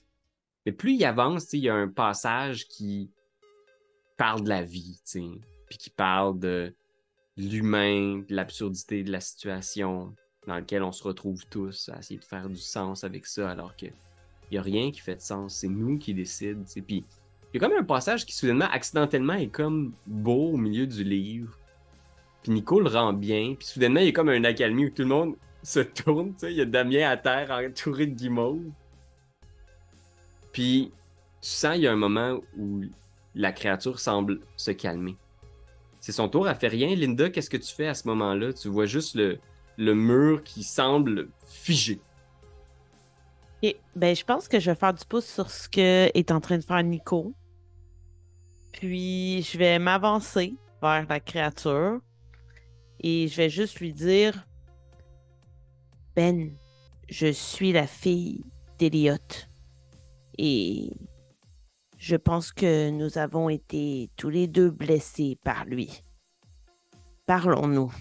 Mais 0.65 0.71
plus 0.71 0.93
il 0.93 1.05
avance, 1.05 1.53
il 1.53 1.59
y 1.59 1.69
a 1.69 1.75
un 1.75 1.87
passage 1.87 2.67
qui 2.67 3.11
parle 4.17 4.43
de 4.43 4.49
la 4.49 4.63
vie, 4.63 4.99
tu 5.09 5.21
puis 5.67 5.77
qui 5.77 5.89
parle 5.91 6.39
de 6.39 6.73
l'humain, 7.37 8.23
de 8.27 8.35
l'absurdité 8.35 9.03
de 9.03 9.11
la 9.11 9.21
situation 9.21 10.15
dans 10.49 10.55
laquelle 10.55 10.83
on 10.83 10.91
se 10.91 11.03
retrouve 11.03 11.45
tous 11.47 11.89
à 11.93 11.99
essayer 11.99 12.19
de 12.19 12.25
faire 12.25 12.49
du 12.49 12.57
sens 12.57 13.03
avec 13.03 13.27
ça, 13.27 13.51
alors 13.51 13.75
que 13.75 13.85
il 13.85 14.55
y 14.55 14.57
a 14.57 14.63
rien 14.63 14.91
qui 14.91 14.99
fait 14.99 15.15
de 15.15 15.21
sens. 15.21 15.57
C'est 15.57 15.67
nous 15.67 15.99
qui 15.99 16.13
décident. 16.15 16.63
tu 16.63 16.71
sais. 16.71 16.81
Puis 16.81 17.05
il 17.53 17.61
y 17.61 17.63
a 17.63 17.67
comme 17.67 17.77
un 17.77 17.83
passage 17.83 18.25
qui 18.25 18.33
soudainement, 18.35 18.67
accidentellement, 18.71 19.33
est 19.33 19.47
comme 19.47 19.93
beau 20.07 20.53
au 20.53 20.57
milieu 20.57 20.87
du 20.87 21.03
livre. 21.03 21.55
Puis 22.41 22.51
Nico 22.51 22.79
le 22.79 22.89
rend 22.89 23.13
bien. 23.13 23.53
Puis 23.57 23.67
soudainement, 23.67 23.99
il 23.99 24.07
y 24.07 24.09
a 24.09 24.11
comme 24.11 24.29
un 24.29 24.43
accalmie 24.43 24.87
où 24.87 24.89
tout 24.89 25.03
le 25.03 25.09
monde 25.09 25.35
se 25.61 25.81
tourne. 25.81 26.33
tu 26.33 26.39
sais. 26.39 26.51
Il 26.51 26.57
y 26.57 26.61
a 26.61 26.65
Damien 26.65 27.07
à 27.07 27.15
terre 27.15 27.51
entouré 27.51 28.07
de 28.07 28.15
guimauve. 28.15 28.63
Puis 30.51 30.91
tu 31.41 31.49
sens 31.49 31.75
il 31.75 31.83
y 31.83 31.87
a 31.87 31.91
un 31.91 31.95
moment 31.95 32.39
où 32.57 32.81
la 33.35 33.51
créature 33.51 33.99
semble 33.99 34.39
se 34.57 34.71
calmer. 34.71 35.15
C'est 35.99 36.11
son 36.11 36.27
tour, 36.27 36.49
elle 36.49 36.55
fait 36.55 36.69
rien. 36.69 36.95
Linda, 36.95 37.29
qu'est-ce 37.29 37.51
que 37.51 37.57
tu 37.57 37.71
fais 37.71 37.87
à 37.87 37.93
ce 37.93 38.07
moment-là? 38.07 38.51
Tu 38.53 38.67
vois 38.67 38.87
juste 38.87 39.13
le, 39.13 39.37
le 39.79 39.95
mur 39.95 40.43
qui 40.43 40.63
semble 40.63 41.29
figé. 41.47 42.01
Ok, 43.63 43.75
Ben, 43.95 44.13
je 44.13 44.25
pense 44.25 44.47
que 44.49 44.59
je 44.59 44.71
vais 44.71 44.75
faire 44.75 44.93
du 44.93 45.05
pouce 45.05 45.25
sur 45.25 45.49
ce 45.49 45.69
que 45.69 46.11
est 46.13 46.31
en 46.31 46.41
train 46.41 46.57
de 46.57 46.63
faire 46.63 46.83
Nico. 46.83 47.33
Puis, 48.73 49.41
je 49.41 49.57
vais 49.57 49.79
m'avancer 49.79 50.55
vers 50.81 51.07
la 51.07 51.19
créature. 51.21 52.01
Et 52.99 53.29
je 53.29 53.37
vais 53.37 53.49
juste 53.49 53.79
lui 53.79 53.93
dire 53.93 54.45
Ben, 56.13 56.51
je 57.07 57.31
suis 57.31 57.71
la 57.71 57.87
fille 57.87 58.43
d'Eliot. 58.77 59.47
Et 60.37 60.91
je 61.97 62.17
pense 62.17 62.51
que 62.51 62.89
nous 62.89 63.17
avons 63.17 63.47
été 63.47 64.09
tous 64.17 64.29
les 64.29 64.47
deux 64.47 64.71
blessés 64.71 65.37
par 65.41 65.63
lui. 65.63 66.03
Parlons-nous. 67.25 67.93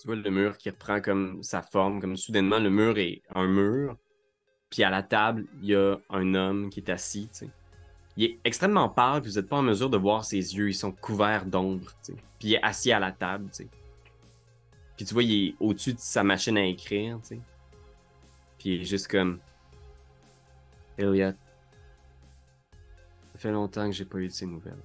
Tu 0.00 0.06
vois 0.06 0.16
le 0.16 0.30
mur 0.30 0.56
qui 0.56 0.70
reprend 0.70 1.02
comme 1.02 1.42
sa 1.42 1.60
forme, 1.60 2.00
comme 2.00 2.16
soudainement 2.16 2.58
le 2.58 2.70
mur 2.70 2.96
est 2.96 3.20
un 3.34 3.46
mur. 3.46 3.98
Puis 4.70 4.82
à 4.82 4.88
la 4.88 5.02
table, 5.02 5.44
il 5.60 5.68
y 5.68 5.74
a 5.74 5.98
un 6.08 6.34
homme 6.34 6.70
qui 6.70 6.80
est 6.80 6.88
assis. 6.88 7.28
Il 8.16 8.24
est 8.24 8.38
extrêmement 8.42 8.88
pâle, 8.88 9.20
puis 9.20 9.30
vous 9.30 9.38
n'êtes 9.38 9.50
pas 9.50 9.58
en 9.58 9.62
mesure 9.62 9.90
de 9.90 9.98
voir 9.98 10.24
ses 10.24 10.56
yeux. 10.56 10.70
Ils 10.70 10.74
sont 10.74 10.90
couverts 10.90 11.44
d'ombre. 11.44 11.92
Puis 12.38 12.48
il 12.48 12.54
est 12.54 12.62
assis 12.62 12.92
à 12.92 12.98
la 12.98 13.12
table. 13.12 13.50
Puis 14.96 15.04
tu 15.04 15.12
vois, 15.12 15.22
il 15.22 15.48
est 15.48 15.54
au-dessus 15.60 15.92
de 15.92 15.98
sa 15.98 16.24
machine 16.24 16.56
à 16.56 16.64
écrire. 16.64 17.18
Puis 18.58 18.76
il 18.76 18.80
est 18.80 18.86
juste 18.86 19.08
comme. 19.08 19.38
Elliot. 20.96 21.34
Ça 23.32 23.38
fait 23.38 23.52
longtemps 23.52 23.84
que 23.84 23.92
j'ai 23.92 24.06
pas 24.06 24.18
eu 24.18 24.28
de 24.28 24.32
ses 24.32 24.46
nouvelles. 24.46 24.82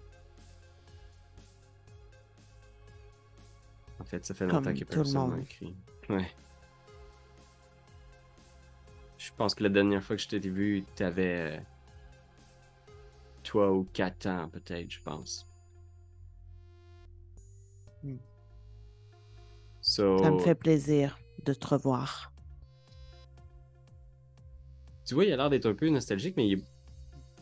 Fait, 4.15 4.25
ça 4.25 4.33
fait 4.33 4.47
Comme 4.47 4.65
longtemps 4.65 4.73
que 4.73 4.83
tout 4.83 4.97
le 4.97 5.03
personne 5.03 5.41
écrit. 5.41 5.75
Ouais. 6.09 6.27
Je 9.17 9.31
pense 9.37 9.55
que 9.55 9.63
la 9.63 9.69
dernière 9.69 10.03
fois 10.03 10.15
que 10.15 10.21
je 10.21 10.27
t'ai 10.27 10.39
vu, 10.39 10.83
t'avais. 10.95 11.57
euh, 11.57 11.59
Toi 13.43 13.71
ou 13.71 13.83
quatre 13.93 14.27
ans, 14.27 14.49
peut-être, 14.49 14.89
je 14.91 15.01
pense. 15.01 15.47
Hmm. 18.03 18.17
So, 19.81 20.17
Ça 20.19 20.31
me 20.31 20.39
fait 20.39 20.55
plaisir 20.55 21.17
de 21.43 21.53
te 21.53 21.67
revoir. 21.67 22.31
Tu 25.05 25.13
vois, 25.13 25.25
il 25.25 25.33
a 25.33 25.37
l'air 25.37 25.49
d'être 25.49 25.67
un 25.67 25.75
peu 25.75 25.87
nostalgique, 25.89 26.35
mais 26.37 26.47
il 26.47 26.63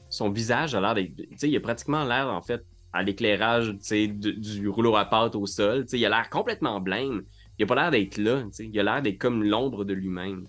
son 0.09 0.29
visage 0.29 0.75
a 0.75 0.81
l'air 0.81 0.93
d'être. 0.93 1.15
Tu 1.15 1.37
sais, 1.37 1.49
il 1.49 1.55
a 1.57 1.61
pratiquement 1.61 2.03
l'air, 2.03 2.27
en 2.27 2.41
fait, 2.41 2.63
à 2.93 3.01
l'éclairage 3.03 3.69
tu 3.71 3.77
sais, 3.81 4.07
de- 4.07 4.31
du 4.31 4.69
rouleau 4.69 4.95
à 4.95 5.05
pâte 5.05 5.35
au 5.35 5.45
sol. 5.47 5.83
Tu 5.83 5.89
sais, 5.89 5.99
il 5.99 6.05
a 6.05 6.09
l'air 6.09 6.29
complètement 6.29 6.79
blême. 6.79 7.23
Il 7.57 7.63
a 7.63 7.65
pas 7.67 7.75
l'air 7.75 7.91
d'être 7.91 8.17
là. 8.17 8.43
tu 8.43 8.49
sais. 8.51 8.67
Il 8.71 8.79
a 8.79 8.83
l'air 8.83 9.01
d'être 9.01 9.17
comme 9.17 9.43
l'ombre 9.43 9.83
de 9.85 9.93
lui-même. 9.93 10.45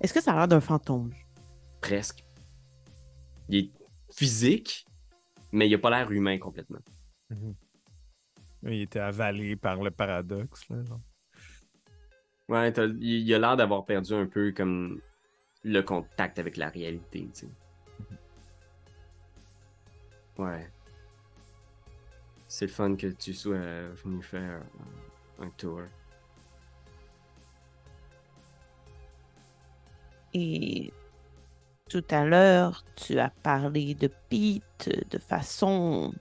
Est-ce 0.00 0.12
que 0.12 0.20
ça 0.20 0.32
a 0.32 0.36
l'air 0.36 0.48
d'un 0.48 0.60
fantôme? 0.60 1.12
Presque. 1.80 2.24
Il 3.48 3.56
est 3.58 3.70
physique, 4.12 4.86
mais 5.52 5.68
il 5.68 5.74
a 5.74 5.78
pas 5.78 5.90
l'air 5.90 6.10
humain 6.10 6.38
complètement. 6.38 6.78
Il 8.62 8.80
était 8.82 9.00
avalé 9.00 9.56
par 9.56 9.82
le 9.82 9.90
paradoxe. 9.90 10.68
Là, 10.70 10.82
genre. 10.84 11.00
Ouais, 12.48 12.70
il 12.76 13.02
il 13.28 13.34
a 13.34 13.38
l'air 13.38 13.56
d'avoir 13.56 13.84
perdu 13.84 14.12
un 14.14 14.26
peu 14.26 14.52
comme 14.52 15.00
le 15.62 15.80
contact 15.82 16.38
avec 16.38 16.56
la 16.56 16.68
réalité. 16.68 17.28
tu 17.32 17.40
sais. 17.40 17.48
Ouais. 20.38 20.68
C'est 22.48 22.66
le 22.66 22.72
fun 22.72 22.96
que 22.96 23.08
tu 23.08 23.34
sois 23.34 23.88
venu 24.04 24.22
faire 24.22 24.60
un 25.40 25.48
tour. 25.50 25.82
Et 30.32 30.92
tout 31.88 32.04
à 32.10 32.24
l'heure, 32.24 32.84
tu 32.96 33.18
as 33.18 33.30
parlé 33.30 33.94
de 33.94 34.08
Pete 34.28 34.90
de 35.10 35.18
façon 35.18 36.12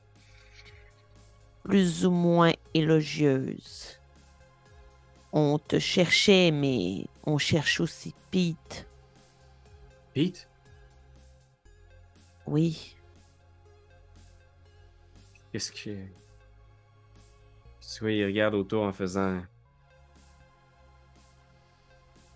plus 1.63 2.05
ou 2.05 2.11
moins 2.11 2.51
élogieuse. 2.73 3.99
On 5.31 5.57
te 5.57 5.79
cherchait, 5.79 6.51
mais 6.51 7.07
on 7.25 7.39
cherche 7.39 7.79
aussi 7.79 8.13
Pete. 8.29 8.87
Pete? 10.13 10.47
Oui, 12.45 12.95
Qu'est-ce 15.53 15.71
que. 15.71 16.07
Tu 17.79 17.99
vois, 17.99 18.11
il 18.11 18.25
regarde 18.25 18.55
autour 18.55 18.85
en 18.85 18.91
faisant. 18.91 19.43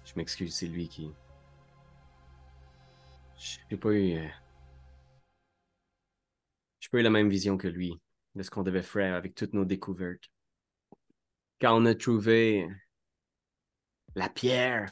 Je 0.06 0.14
m'excuse, 0.16 0.54
c'est 0.54 0.68
lui 0.68 0.88
qui. 0.88 1.12
J'ai 3.36 3.76
pas 3.76 3.90
eu. 3.90 4.18
euh, 4.20 4.28
J'ai 6.80 6.90
pas 6.90 7.00
eu 7.00 7.02
la 7.02 7.10
même 7.10 7.28
vision 7.28 7.58
que 7.58 7.68
lui 7.68 8.00
de 8.36 8.44
ce 8.44 8.52
qu'on 8.52 8.62
devait 8.62 8.84
faire 8.84 9.16
avec 9.16 9.34
toutes 9.34 9.54
nos 9.54 9.66
découvertes. 9.66 10.30
Quand 11.60 11.76
on 11.76 11.88
a 11.88 11.96
trouvé 11.96 12.70
la 14.14 14.30
pierre, 14.30 14.92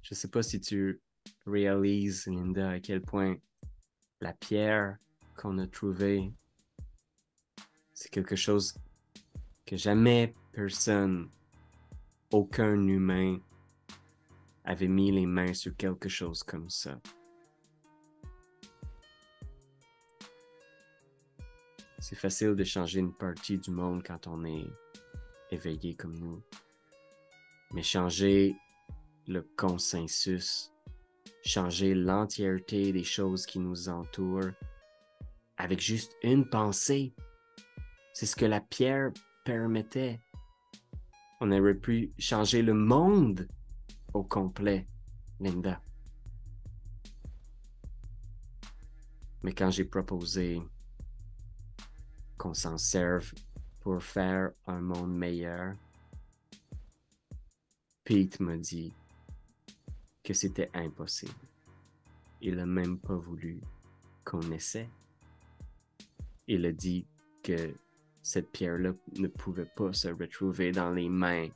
je 0.00 0.14
sais 0.14 0.30
pas 0.30 0.42
si 0.42 0.58
tu 0.58 1.02
réalises, 1.44 2.26
Linda, 2.28 2.70
à 2.70 2.80
quel 2.80 3.02
point 3.02 3.36
la 4.22 4.32
pierre 4.32 4.96
qu'on 5.40 5.56
a 5.56 5.66
trouvée, 5.66 6.30
c'est 7.94 8.10
quelque 8.10 8.36
chose 8.36 8.74
que 9.64 9.74
jamais 9.74 10.34
personne, 10.52 11.30
aucun 12.30 12.86
humain, 12.86 13.38
avait 14.64 14.88
mis 14.88 15.10
les 15.10 15.24
mains 15.24 15.54
sur 15.54 15.74
quelque 15.76 16.10
chose 16.10 16.42
comme 16.42 16.68
ça. 16.68 17.00
C'est 22.00 22.16
facile 22.16 22.54
de 22.54 22.64
changer 22.64 23.00
une 23.00 23.14
partie 23.14 23.56
du 23.56 23.70
monde 23.70 24.02
quand 24.06 24.26
on 24.26 24.44
est 24.44 24.66
éveillé 25.50 25.94
comme 25.94 26.18
nous. 26.18 26.42
Mais 27.72 27.82
changer 27.82 28.54
le 29.26 29.40
consensus, 29.56 30.70
changer 31.42 31.94
l'entièreté 31.94 32.92
des 32.92 33.04
choses 33.04 33.46
qui 33.46 33.58
nous 33.58 33.88
entourent, 33.88 34.50
avec 35.60 35.78
juste 35.78 36.16
une 36.22 36.48
pensée, 36.48 37.12
c'est 38.14 38.24
ce 38.24 38.34
que 38.34 38.46
la 38.46 38.62
pierre 38.62 39.10
permettait. 39.44 40.18
On 41.42 41.52
aurait 41.52 41.74
pu 41.74 42.12
changer 42.18 42.62
le 42.62 42.72
monde 42.72 43.46
au 44.14 44.22
complet, 44.22 44.88
Linda. 45.38 45.82
Mais 49.42 49.52
quand 49.52 49.70
j'ai 49.70 49.84
proposé 49.84 50.62
qu'on 52.38 52.54
s'en 52.54 52.78
serve 52.78 53.30
pour 53.80 54.02
faire 54.02 54.52
un 54.66 54.80
monde 54.80 55.14
meilleur, 55.14 55.74
Pete 58.04 58.40
m'a 58.40 58.56
dit 58.56 58.94
que 60.24 60.32
c'était 60.32 60.70
impossible. 60.72 61.34
Il 62.40 62.56
n'a 62.56 62.66
même 62.66 62.98
pas 62.98 63.16
voulu 63.16 63.60
qu'on 64.24 64.50
essaie. 64.52 64.88
Il 66.52 66.66
a 66.66 66.72
dit 66.72 67.06
que 67.44 67.76
cette 68.22 68.50
pierre-là 68.50 68.90
ne 69.16 69.28
pouvait 69.28 69.70
pas 69.76 69.92
se 69.92 70.08
retrouver 70.08 70.72
dans 70.72 70.90
les 70.90 71.08
mains 71.08 71.46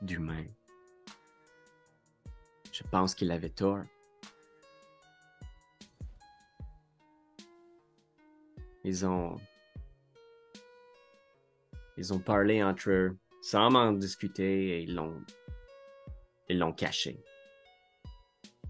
d'humains. 0.00 0.46
Je 2.72 2.82
pense 2.90 3.14
qu'il 3.14 3.30
avait 3.30 3.50
tort. 3.50 3.82
Ils 8.84 9.04
ont. 9.04 9.36
Ils 11.98 12.14
ont 12.14 12.20
parlé 12.20 12.62
entre 12.62 12.88
eux 12.88 13.18
sans 13.42 13.70
m'en 13.70 13.92
discuter 13.92 14.78
et 14.78 14.82
ils 14.84 14.94
l'ont. 14.94 15.22
Ils 16.48 16.58
l'ont 16.58 16.72
caché. 16.72 17.22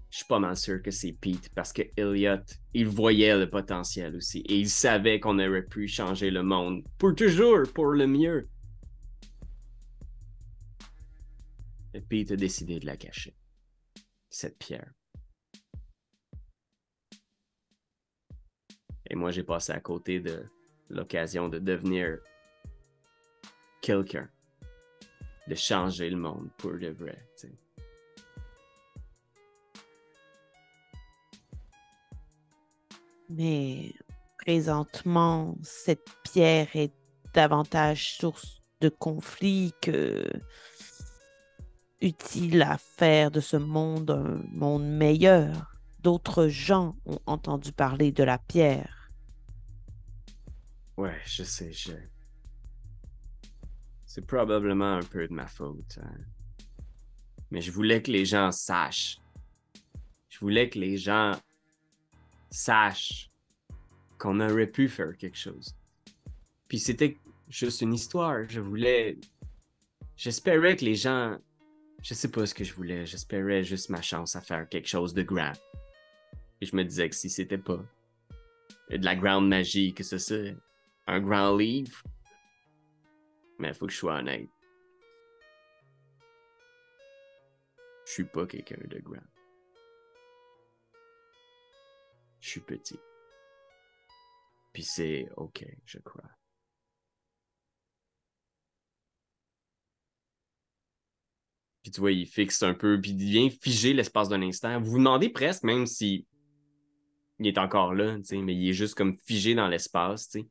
Je 0.09 0.17
suis 0.17 0.25
pas 0.25 0.39
mal 0.39 0.57
sûr 0.57 0.81
que 0.81 0.89
c'est 0.89 1.13
Pete 1.13 1.49
parce 1.53 1.71
que 1.71 1.83
Elliot, 1.95 2.43
il 2.73 2.87
voyait 2.87 3.37
le 3.37 3.49
potentiel 3.49 4.15
aussi 4.15 4.39
et 4.39 4.57
il 4.57 4.69
savait 4.69 5.19
qu'on 5.19 5.37
aurait 5.37 5.65
pu 5.65 5.87
changer 5.87 6.31
le 6.31 6.41
monde 6.41 6.83
pour 6.97 7.13
toujours, 7.13 7.71
pour 7.73 7.91
le 7.91 8.07
mieux. 8.07 8.49
Et 11.93 12.01
Pete 12.01 12.31
a 12.31 12.35
décidé 12.35 12.79
de 12.79 12.87
la 12.87 12.97
cacher. 12.97 13.35
Cette 14.31 14.57
pierre. 14.57 14.91
Et 19.11 19.15
moi, 19.15 19.31
j'ai 19.31 19.43
passé 19.43 19.73
à 19.73 19.79
côté 19.79 20.19
de 20.19 20.43
l'occasion 20.89 21.49
de 21.49 21.59
devenir 21.59 22.19
quelqu'un. 23.81 24.29
De 25.47 25.55
changer 25.55 26.09
le 26.09 26.17
monde 26.17 26.49
pour 26.57 26.73
de 26.73 26.89
vrai. 26.89 27.27
Mais 33.29 33.93
présentement, 34.39 35.55
cette 35.61 36.05
pierre 36.23 36.75
est 36.75 36.93
davantage 37.33 38.15
source 38.17 38.61
de 38.81 38.89
conflits 38.89 39.73
que 39.81 40.25
utile 42.01 42.61
à 42.63 42.77
faire 42.77 43.29
de 43.29 43.39
ce 43.39 43.57
monde 43.57 44.11
un 44.11 44.41
monde 44.51 44.87
meilleur. 44.87 45.75
D'autres 45.99 46.47
gens 46.47 46.95
ont 47.05 47.19
entendu 47.25 47.71
parler 47.73 48.11
de 48.11 48.23
la 48.23 48.37
pierre. 48.37 49.11
Ouais, 50.97 51.19
je 51.25 51.43
sais, 51.43 51.71
je. 51.73 51.93
C'est 54.05 54.25
probablement 54.25 54.93
un 54.95 55.03
peu 55.03 55.27
de 55.27 55.33
ma 55.33 55.45
faute. 55.45 55.99
hein. 56.01 56.17
Mais 57.51 57.61
je 57.61 57.71
voulais 57.71 58.01
que 58.01 58.11
les 58.11 58.25
gens 58.25 58.51
sachent. 58.51 59.19
Je 60.29 60.39
voulais 60.39 60.69
que 60.69 60.79
les 60.79 60.97
gens 60.97 61.31
sachent 62.49 63.29
qu'on 64.17 64.39
aurait 64.39 64.67
pu 64.67 64.87
faire 64.89 65.15
quelque 65.17 65.37
chose. 65.37 65.75
Puis 66.67 66.79
c'était 66.79 67.17
juste 67.47 67.81
une 67.81 67.93
histoire. 67.93 68.47
Je 68.47 68.59
voulais. 68.59 69.17
J'espérais 70.15 70.75
que 70.75 70.85
les 70.85 70.95
gens. 70.95 71.37
Je 72.01 72.13
sais 72.13 72.31
pas 72.31 72.45
ce 72.45 72.53
que 72.53 72.63
je 72.63 72.73
voulais. 72.73 73.05
J'espérais 73.05 73.63
juste 73.63 73.89
ma 73.89 74.01
chance 74.01 74.35
à 74.35 74.41
faire 74.41 74.67
quelque 74.69 74.87
chose 74.87 75.13
de 75.13 75.23
grand. 75.23 75.53
Et 76.61 76.65
je 76.65 76.75
me 76.75 76.83
disais 76.83 77.09
que 77.09 77.15
si 77.15 77.29
c'était 77.29 77.57
pas 77.57 77.83
de 78.89 79.03
la 79.03 79.15
grande 79.15 79.47
magie, 79.47 79.93
que 79.93 80.03
ce 80.03 80.17
soit 80.17 80.55
un 81.07 81.19
grand 81.19 81.55
livre. 81.55 82.03
Mais 83.57 83.69
il 83.69 83.73
faut 83.73 83.87
que 83.87 83.93
je 83.93 83.97
sois 83.97 84.19
honnête. 84.19 84.49
Je 88.05 88.11
suis 88.11 88.23
pas 88.23 88.45
quelqu'un 88.45 88.77
de 88.87 88.99
grand. 88.99 89.21
Je 92.49 92.53
suis 92.53 92.61
petit. 92.61 92.99
Puis 94.73 94.81
c'est 94.81 95.29
ok, 95.37 95.63
je 95.85 95.99
crois. 95.99 96.23
Puis 101.83 101.91
tu 101.91 101.99
vois, 101.99 102.11
il 102.11 102.25
fixe 102.25 102.63
un 102.63 102.73
peu, 102.73 102.99
puis 102.99 103.11
il 103.11 103.17
vient 103.17 103.49
figer 103.51 103.93
l'espace 103.93 104.29
d'un 104.29 104.41
instant. 104.41 104.81
Vous 104.81 104.89
vous 104.89 104.97
demandez 104.97 105.29
presque 105.29 105.61
même 105.61 105.85
si 105.85 106.25
il 107.37 107.45
est 107.45 107.59
encore 107.59 107.93
là, 107.93 108.17
mais 108.31 108.55
il 108.55 108.69
est 108.69 108.73
juste 108.73 108.95
comme 108.95 109.15
figé 109.15 109.53
dans 109.53 109.67
l'espace, 109.67 110.29
tu 110.29 110.39
sais. 110.39 110.47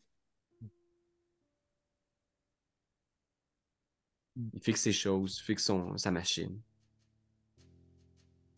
Il 4.55 4.63
fixe 4.63 4.83
ses 4.83 4.93
choses, 4.93 5.41
fixe 5.41 5.65
son, 5.65 5.99
sa 5.99 6.13
machine. 6.13 6.63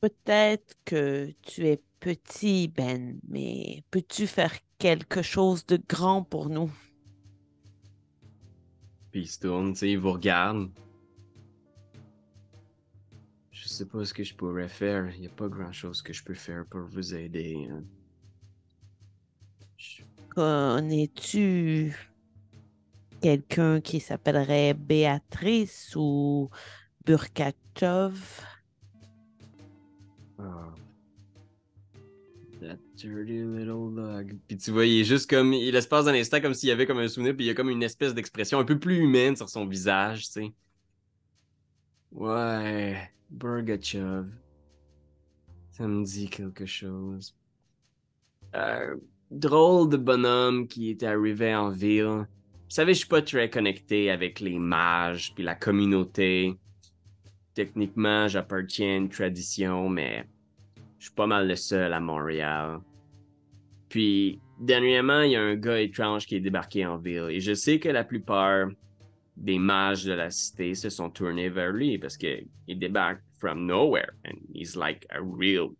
Peut-être 0.02 0.76
que 0.84 1.32
tu 1.40 1.66
es 1.66 1.80
petit, 2.00 2.68
Ben, 2.68 3.20
mais 3.28 3.84
peux-tu 3.90 4.26
faire 4.26 4.54
quelque 4.78 5.22
chose 5.22 5.64
de 5.66 5.78
grand 5.88 6.22
pour 6.24 6.48
nous? 6.48 6.72
Puis 9.12 9.22
il 9.22 9.28
se 9.28 9.40
tourne, 9.40 9.72
tu 9.72 9.80
sais, 9.80 9.90
il 9.92 9.98
vous 9.98 10.12
regarde. 10.12 10.70
Je 13.50 13.68
sais 13.68 13.86
pas 13.86 14.04
ce 14.04 14.14
que 14.14 14.24
je 14.24 14.34
pourrais 14.34 14.68
faire. 14.68 15.12
Il 15.14 15.20
n'y 15.20 15.26
a 15.26 15.30
pas 15.30 15.48
grand 15.48 15.72
chose 15.72 16.00
que 16.02 16.12
je 16.12 16.24
peux 16.24 16.34
faire 16.34 16.64
pour 16.66 16.82
vous 16.82 17.14
aider. 17.14 17.68
hein. 17.70 17.84
Je- 19.76 20.02
Connais-tu 20.30 21.94
quelqu'un 23.20 23.80
qui 23.80 24.00
s'appellerait 24.00 24.74
Béatrice 24.74 25.94
ou 25.96 26.48
Burkachov? 27.04 28.42
Ah. 30.38 30.72
That 32.60 32.76
dirty 32.94 33.42
little 33.42 33.94
dog. 33.94 34.36
Puis 34.46 34.58
tu 34.58 34.70
vois, 34.70 34.84
il 34.84 35.00
est 35.00 35.04
juste 35.04 35.30
comme. 35.30 35.54
Il 35.54 35.74
espace 35.74 36.04
d'un 36.04 36.14
instant 36.14 36.40
comme 36.40 36.52
s'il 36.52 36.68
y 36.68 36.72
avait 36.72 36.86
comme 36.86 36.98
un 36.98 37.08
souvenir, 37.08 37.34
puis 37.34 37.46
il 37.46 37.48
y 37.48 37.50
a 37.50 37.54
comme 37.54 37.70
une 37.70 37.82
espèce 37.82 38.12
d'expression 38.12 38.58
un 38.58 38.64
peu 38.64 38.78
plus 38.78 38.98
humaine 38.98 39.34
sur 39.34 39.48
son 39.48 39.66
visage, 39.66 40.26
tu 40.26 40.32
sais. 40.32 40.52
Ouais, 42.12 43.10
Burgachev. 43.30 44.26
Ça 45.72 45.86
me 45.88 46.04
dit 46.04 46.28
quelque 46.28 46.66
chose. 46.66 47.34
Euh, 48.54 48.96
drôle 49.30 49.88
de 49.88 49.96
bonhomme 49.96 50.68
qui 50.68 50.90
était 50.90 51.06
arrivé 51.06 51.54
en 51.54 51.70
ville. 51.70 52.26
Vous 52.26 52.74
savez, 52.76 52.92
je 52.94 52.98
suis 52.98 53.08
pas 53.08 53.22
très 53.22 53.48
connecté 53.48 54.10
avec 54.10 54.40
les 54.40 54.58
mages 54.58 55.32
puis 55.34 55.44
la 55.44 55.54
communauté. 55.54 56.58
Techniquement, 57.54 58.28
j'appartiens 58.28 58.94
à 58.94 58.96
une 58.96 59.08
tradition, 59.08 59.88
mais 59.88 60.26
je 61.00 61.06
suis 61.06 61.14
pas 61.14 61.26
mal 61.26 61.48
le 61.48 61.56
seul 61.56 61.92
à 61.94 61.98
Montréal. 61.98 62.78
Puis, 63.88 64.38
dernièrement, 64.60 65.22
il 65.22 65.32
y 65.32 65.36
a 65.36 65.42
un 65.42 65.56
gars 65.56 65.80
étrange 65.80 66.26
qui 66.26 66.36
est 66.36 66.40
débarqué 66.40 66.84
en 66.84 66.98
ville. 66.98 67.28
Et 67.30 67.40
je 67.40 67.54
sais 67.54 67.80
que 67.80 67.88
la 67.88 68.04
plupart 68.04 68.68
des 69.34 69.58
mages 69.58 70.04
de 70.04 70.12
la 70.12 70.30
cité 70.30 70.74
se 70.74 70.90
sont 70.90 71.08
tournés 71.08 71.48
vers 71.48 71.72
lui 71.72 71.98
parce 71.98 72.18
qu'il 72.18 72.46
débarque 72.68 73.22
from 73.38 73.66
nowhere. 73.66 74.10
And 74.26 74.36
he's 74.54 74.76
like 74.76 75.06
a 75.10 75.20
real 75.22 75.70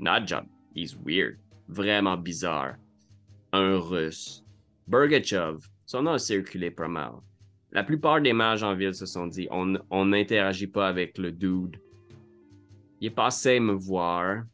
not 0.00 0.26
job. 0.26 0.44
He's 0.74 0.96
weird. 0.96 1.38
Vraiment 1.68 2.16
bizarre. 2.16 2.74
Un 3.52 3.78
russe. 3.78 4.42
Burgachev. 4.88 5.68
Son 5.86 6.02
nom 6.02 6.14
a 6.14 6.18
circulé 6.18 6.72
pas 6.72 6.88
mal. 6.88 7.20
La 7.70 7.84
plupart 7.84 8.20
des 8.20 8.32
mages 8.32 8.64
en 8.64 8.74
ville 8.74 8.94
se 8.94 9.06
sont 9.06 9.28
dit 9.28 9.46
on 9.52 9.78
on 9.88 10.06
n'interagit 10.06 10.66
pas 10.66 10.88
avec 10.88 11.16
le 11.16 11.30
dude. 11.30 11.78
Il 13.00 13.06
est 13.06 13.10
passé 13.10 13.60
me 13.60 13.72
voir. 13.72 14.44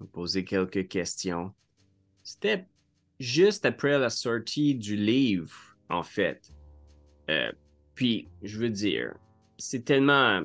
Me 0.00 0.06
poser 0.06 0.44
quelques 0.44 0.86
questions. 0.88 1.52
C'était 2.22 2.66
juste 3.18 3.64
après 3.64 3.98
la 3.98 4.10
sortie 4.10 4.74
du 4.74 4.96
livre, 4.96 5.54
en 5.88 6.02
fait. 6.02 6.52
Euh, 7.30 7.50
puis, 7.94 8.28
je 8.42 8.58
veux 8.58 8.70
dire, 8.70 9.14
c'est 9.56 9.84
tellement. 9.84 10.42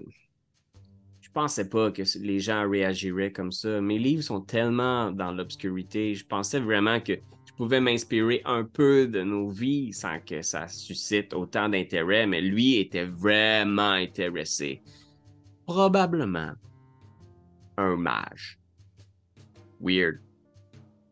Je 1.22 1.30
pensais 1.32 1.70
pas 1.70 1.92
que 1.92 2.04
les 2.20 2.40
gens 2.40 2.70
réagiraient 2.70 3.32
comme 3.32 3.52
ça. 3.52 3.82
Mes 3.82 4.00
livres 4.00 4.24
sont 4.24 4.42
tellement 4.42 5.12
dans 5.12 5.34
l'obscurité. 5.34 6.16
Je 6.16 6.26
pensais 6.26 6.60
vraiment 6.60 7.02
que 7.02 7.14
je 7.46 7.54
pouvais 7.58 7.82
m'inspirer 7.82 8.42
un 8.46 8.64
peu 8.64 9.08
de 9.08 9.22
nos 9.24 9.50
vies 9.50 9.92
sans 9.92 10.20
que 10.20 10.42
ça 10.42 10.70
suscite 10.70 11.34
autant 11.34 11.68
d'intérêt, 11.68 12.26
mais 12.28 12.40
lui 12.40 12.78
était 12.78 13.06
vraiment 13.06 13.92
intéressé 13.92 14.82
probablement 15.66 16.54
un 17.78 17.96
mage. 17.96 18.60
Weird. 19.80 20.20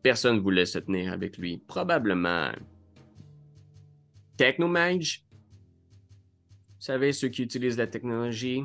Personne 0.02 0.40
voulait 0.40 0.66
se 0.66 0.78
tenir 0.78 1.12
avec 1.12 1.38
lui. 1.38 1.58
Probablement 1.58 2.50
technomage. 4.36 5.24
Vous 5.30 6.90
savez, 6.90 7.12
ceux 7.12 7.28
qui 7.28 7.42
utilisent 7.42 7.78
la 7.78 7.86
technologie, 7.86 8.64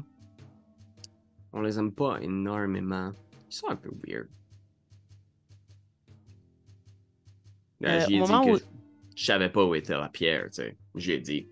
on 1.54 1.62
les 1.62 1.80
aime 1.80 1.94
pas 1.94 2.20
énormément. 2.22 3.12
Ils 3.50 3.54
sont 3.54 3.70
un 3.70 3.76
peu 3.76 3.92
weird. 4.06 4.28
Là, 7.80 7.96
euh, 7.96 8.00
j'ai 8.02 8.20
dit 8.20 8.20
que 8.20 8.52
où... 8.52 8.58
je... 8.58 8.64
je 9.16 9.26
savais 9.26 9.50
pas 9.50 9.64
où 9.66 9.74
était 9.74 9.94
la 9.94 10.10
pierre, 10.10 10.46
tu 10.46 10.56
sais. 10.56 10.78
J'ai 10.96 11.20
dit, 11.20 11.48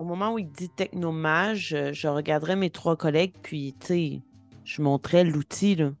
Au 0.00 0.04
moment 0.04 0.32
où 0.32 0.38
il 0.38 0.48
dit 0.50 0.70
technomage, 0.70 1.74
euh, 1.74 1.92
je 1.92 2.08
regarderai 2.08 2.56
mes 2.56 2.70
trois 2.70 2.96
collègues, 2.96 3.34
puis, 3.42 3.74
tu 3.80 3.86
sais, 3.86 4.20
je 4.64 4.80
montrais 4.80 5.24
l'outil 5.24 5.74
là, 5.76 5.92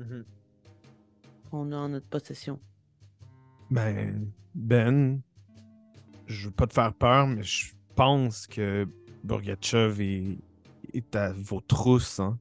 Mhm. 0.00 0.24
qu'on 1.48 1.70
a 1.70 1.76
en 1.76 1.88
notre 1.88 2.06
possession. 2.08 2.58
Ben, 3.70 4.28
Ben, 4.56 5.20
je 6.26 6.46
veux 6.46 6.52
pas 6.52 6.66
te 6.66 6.72
faire 6.72 6.92
peur, 6.92 7.28
mais 7.28 7.44
je 7.44 7.72
pense 7.94 8.48
que 8.48 8.88
Bourgatchev 9.22 10.00
est, 10.02 10.38
est 10.94 11.14
à 11.14 11.32
vos 11.32 11.60
trousses. 11.60 12.18
hein. 12.18 12.38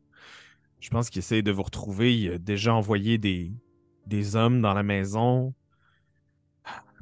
Je 0.79 0.89
pense 0.89 1.11
qu'il 1.11 1.19
essaie 1.19 1.43
de 1.43 1.51
vous 1.51 1.61
retrouver. 1.63 2.17
Il 2.17 2.31
a 2.31 2.37
déjà 2.39 2.73
envoyé 2.73 3.19
des, 3.19 3.51
des 4.07 4.35
hommes 4.35 4.61
dans 4.61 4.73
la 4.73 4.81
maison. 4.83 5.53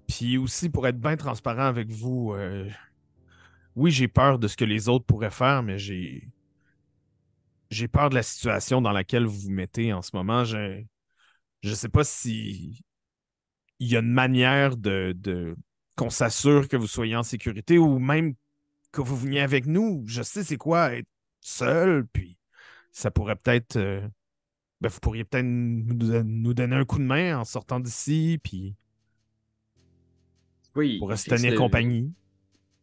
Puis 0.08 0.38
aussi, 0.38 0.70
pour 0.70 0.86
être 0.86 1.00
bien 1.00 1.16
transparent 1.16 1.66
avec 1.66 1.90
vous, 1.92 2.34
euh, 2.34 2.70
oui, 3.76 3.92
j'ai 3.92 4.08
peur 4.08 4.40
de 4.40 4.48
ce 4.48 4.58
que 4.58 4.66
les 4.66 4.90
autres 4.90 5.06
pourraient 5.06 5.32
faire, 5.32 5.64
mais 5.64 5.78
j'ai. 5.78 6.30
J'ai 7.70 7.88
peur 7.88 8.10
de 8.10 8.16
la 8.16 8.24
situation 8.24 8.82
dans 8.82 8.92
laquelle 8.92 9.26
vous 9.26 9.40
vous 9.40 9.50
mettez 9.52 9.92
en 9.94 10.02
ce 10.02 10.12
moment. 10.16 10.44
Je 10.46 10.84
je 11.64 11.74
sais 11.76 11.90
pas 11.90 12.04
si 12.06 12.84
il 13.80 13.88
y 13.90 13.96
a 13.96 14.00
une 14.00 14.12
manière 14.12 14.78
de, 14.78 15.14
de- 15.18 15.56
qu'on 15.96 16.10
s'assure 16.10 16.68
que 16.68 16.78
vous 16.78 16.88
soyez 16.88 17.16
en 17.16 17.24
sécurité 17.24 17.78
ou 17.78 18.00
même 18.00 18.36
que 18.92 19.02
vous 19.02 19.18
veniez 19.18 19.42
avec 19.42 19.66
nous. 19.68 20.04
Je 20.08 20.24
sais 20.24 20.44
c'est 20.44 20.58
quoi 20.58 20.94
être 20.96 21.08
seul, 21.42 22.08
puis 22.14 22.38
ça 22.92 23.12
pourrait 23.12 23.36
peut-être. 23.38 23.78
euh, 23.78 24.08
ben, 24.82 24.90
vous 24.90 25.00
pourriez 25.02 25.26
peut-être 25.26 25.46
nous, 25.46 26.54
donner 26.54 26.76
un 26.78 26.86
coup 26.86 27.00
de 27.00 27.04
main 27.06 27.40
en 27.40 27.46
sortant 27.46 27.80
d'ici, 27.82 28.40
puis 28.44 28.76
Oui. 30.76 31.00
pourrait 31.00 31.16
se 31.18 31.26
tenir 31.26 31.56
compagnie. 31.56 32.14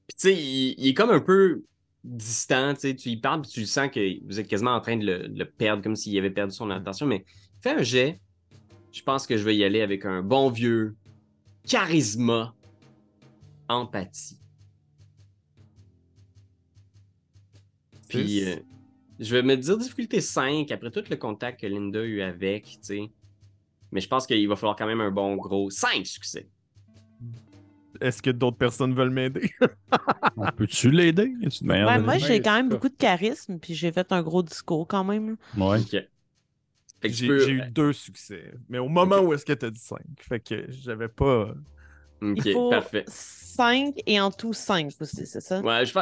Puis 0.08 0.16
tu 0.16 0.28
sais, 0.28 0.34
il, 0.34 0.74
il 0.78 0.88
est 0.88 0.94
comme 0.94 1.10
un 1.10 1.20
peu 1.20 1.62
distant, 2.04 2.74
tu 2.74 2.80
sais, 2.80 2.96
tu 2.96 3.10
y 3.10 3.16
parles, 3.16 3.42
puis 3.42 3.50
tu 3.50 3.66
sens 3.66 3.88
que 3.90 4.24
vous 4.26 4.40
êtes 4.40 4.48
quasiment 4.48 4.74
en 4.74 4.80
train 4.80 4.96
de 4.96 5.06
le, 5.06 5.28
de 5.28 5.38
le 5.38 5.44
perdre, 5.44 5.82
comme 5.82 5.96
s'il 5.96 6.16
avait 6.18 6.30
perdu 6.30 6.54
son 6.54 6.70
attention, 6.70 7.06
mais 7.06 7.24
fais 7.60 7.70
un 7.70 7.82
jet. 7.82 8.20
Je 8.92 9.02
pense 9.02 9.26
que 9.26 9.36
je 9.36 9.44
vais 9.44 9.56
y 9.56 9.64
aller 9.64 9.80
avec 9.80 10.04
un 10.04 10.22
bon 10.22 10.50
vieux 10.50 10.96
charisme, 11.66 12.52
empathie. 13.68 14.38
Puis 18.08 18.44
euh, 18.44 18.56
je 19.18 19.34
vais 19.34 19.42
me 19.42 19.56
dire 19.56 19.78
difficulté 19.78 20.20
5 20.20 20.70
après 20.70 20.90
tout 20.90 21.04
le 21.08 21.16
contact 21.16 21.60
que 21.60 21.66
Linda 21.66 22.00
a 22.00 22.02
eu 22.02 22.20
avec, 22.20 22.64
tu 22.64 22.78
sais. 22.82 23.10
Mais 23.90 24.00
je 24.00 24.08
pense 24.08 24.26
qu'il 24.26 24.46
va 24.48 24.56
falloir 24.56 24.76
quand 24.76 24.86
même 24.86 25.00
un 25.00 25.10
bon 25.10 25.36
gros 25.36 25.70
5 25.70 26.06
succès. 26.06 26.48
Est-ce 28.00 28.22
que 28.22 28.30
d'autres 28.30 28.56
personnes 28.56 28.94
veulent 28.94 29.10
m'aider? 29.10 29.50
On 30.36 30.50
peut-tu 30.50 30.90
l'aider? 30.90 31.24
Une 31.24 31.70
Ouais, 31.70 31.98
de 31.98 32.02
moi, 32.02 32.18
j'ai 32.18 32.40
quand 32.40 32.54
même 32.54 32.68
beaucoup 32.68 32.88
de 32.88 32.96
charisme, 32.96 33.58
puis 33.58 33.74
j'ai 33.74 33.92
fait 33.92 34.10
un 34.12 34.22
gros 34.22 34.42
discours 34.42 34.86
quand 34.88 35.04
même. 35.04 35.36
Ouais. 35.56 35.78
J'ai 37.04 37.26
peux- 37.26 37.48
eu 37.48 37.62
deux 37.70 37.92
succès. 37.92 38.52
Mais 38.68 38.78
au 38.78 38.88
moment 38.88 39.18
où 39.20 39.32
est-ce 39.34 39.44
que 39.44 39.52
tu 39.52 39.66
as 39.66 39.70
dit 39.70 39.80
cinq? 39.80 40.00
Fait 40.20 40.40
que 40.40 40.66
j'avais 40.70 41.08
pas. 41.08 41.54
Ok, 42.22 42.42
Il 42.46 42.52
faut 42.52 42.70
parfait. 42.70 43.04
5 43.08 43.96
et 44.06 44.20
en 44.20 44.30
tout 44.30 44.52
5 44.52 44.92
aussi, 45.00 45.26
c'est 45.26 45.40
ça? 45.40 45.60
Ouais, 45.60 45.84
je 45.84 45.92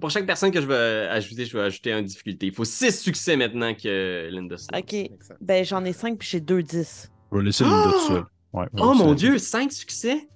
pour 0.00 0.10
chaque 0.10 0.26
personne 0.26 0.50
que 0.50 0.60
je 0.60 0.66
vais 0.66 1.06
ajouter, 1.08 1.44
je 1.44 1.56
vais 1.56 1.64
ajouter 1.64 1.92
un 1.92 2.02
difficulté. 2.02 2.46
Il 2.46 2.54
faut 2.54 2.64
6 2.64 2.98
succès 3.00 3.36
maintenant 3.36 3.74
que 3.74 4.28
Linda 4.32 4.56
Snow. 4.56 4.78
Ok. 4.78 4.96
Ben, 5.40 5.64
j'en 5.64 5.84
ai 5.84 5.92
5 5.92 6.18
puis 6.18 6.28
j'ai 6.28 6.40
2 6.40 6.62
10. 6.62 7.12
Je 7.30 7.36
vais 7.36 7.44
laisser 7.44 7.64
Linda 7.64 7.76
Ah! 7.86 7.92
tout 7.92 8.14
seul. 8.14 8.24
Ouais, 8.54 8.66
je 8.72 8.76
vais 8.78 8.82
Oh 8.84 8.94
mon 8.94 9.14
dieu, 9.14 9.38
5 9.38 9.70
succès? 9.70 10.26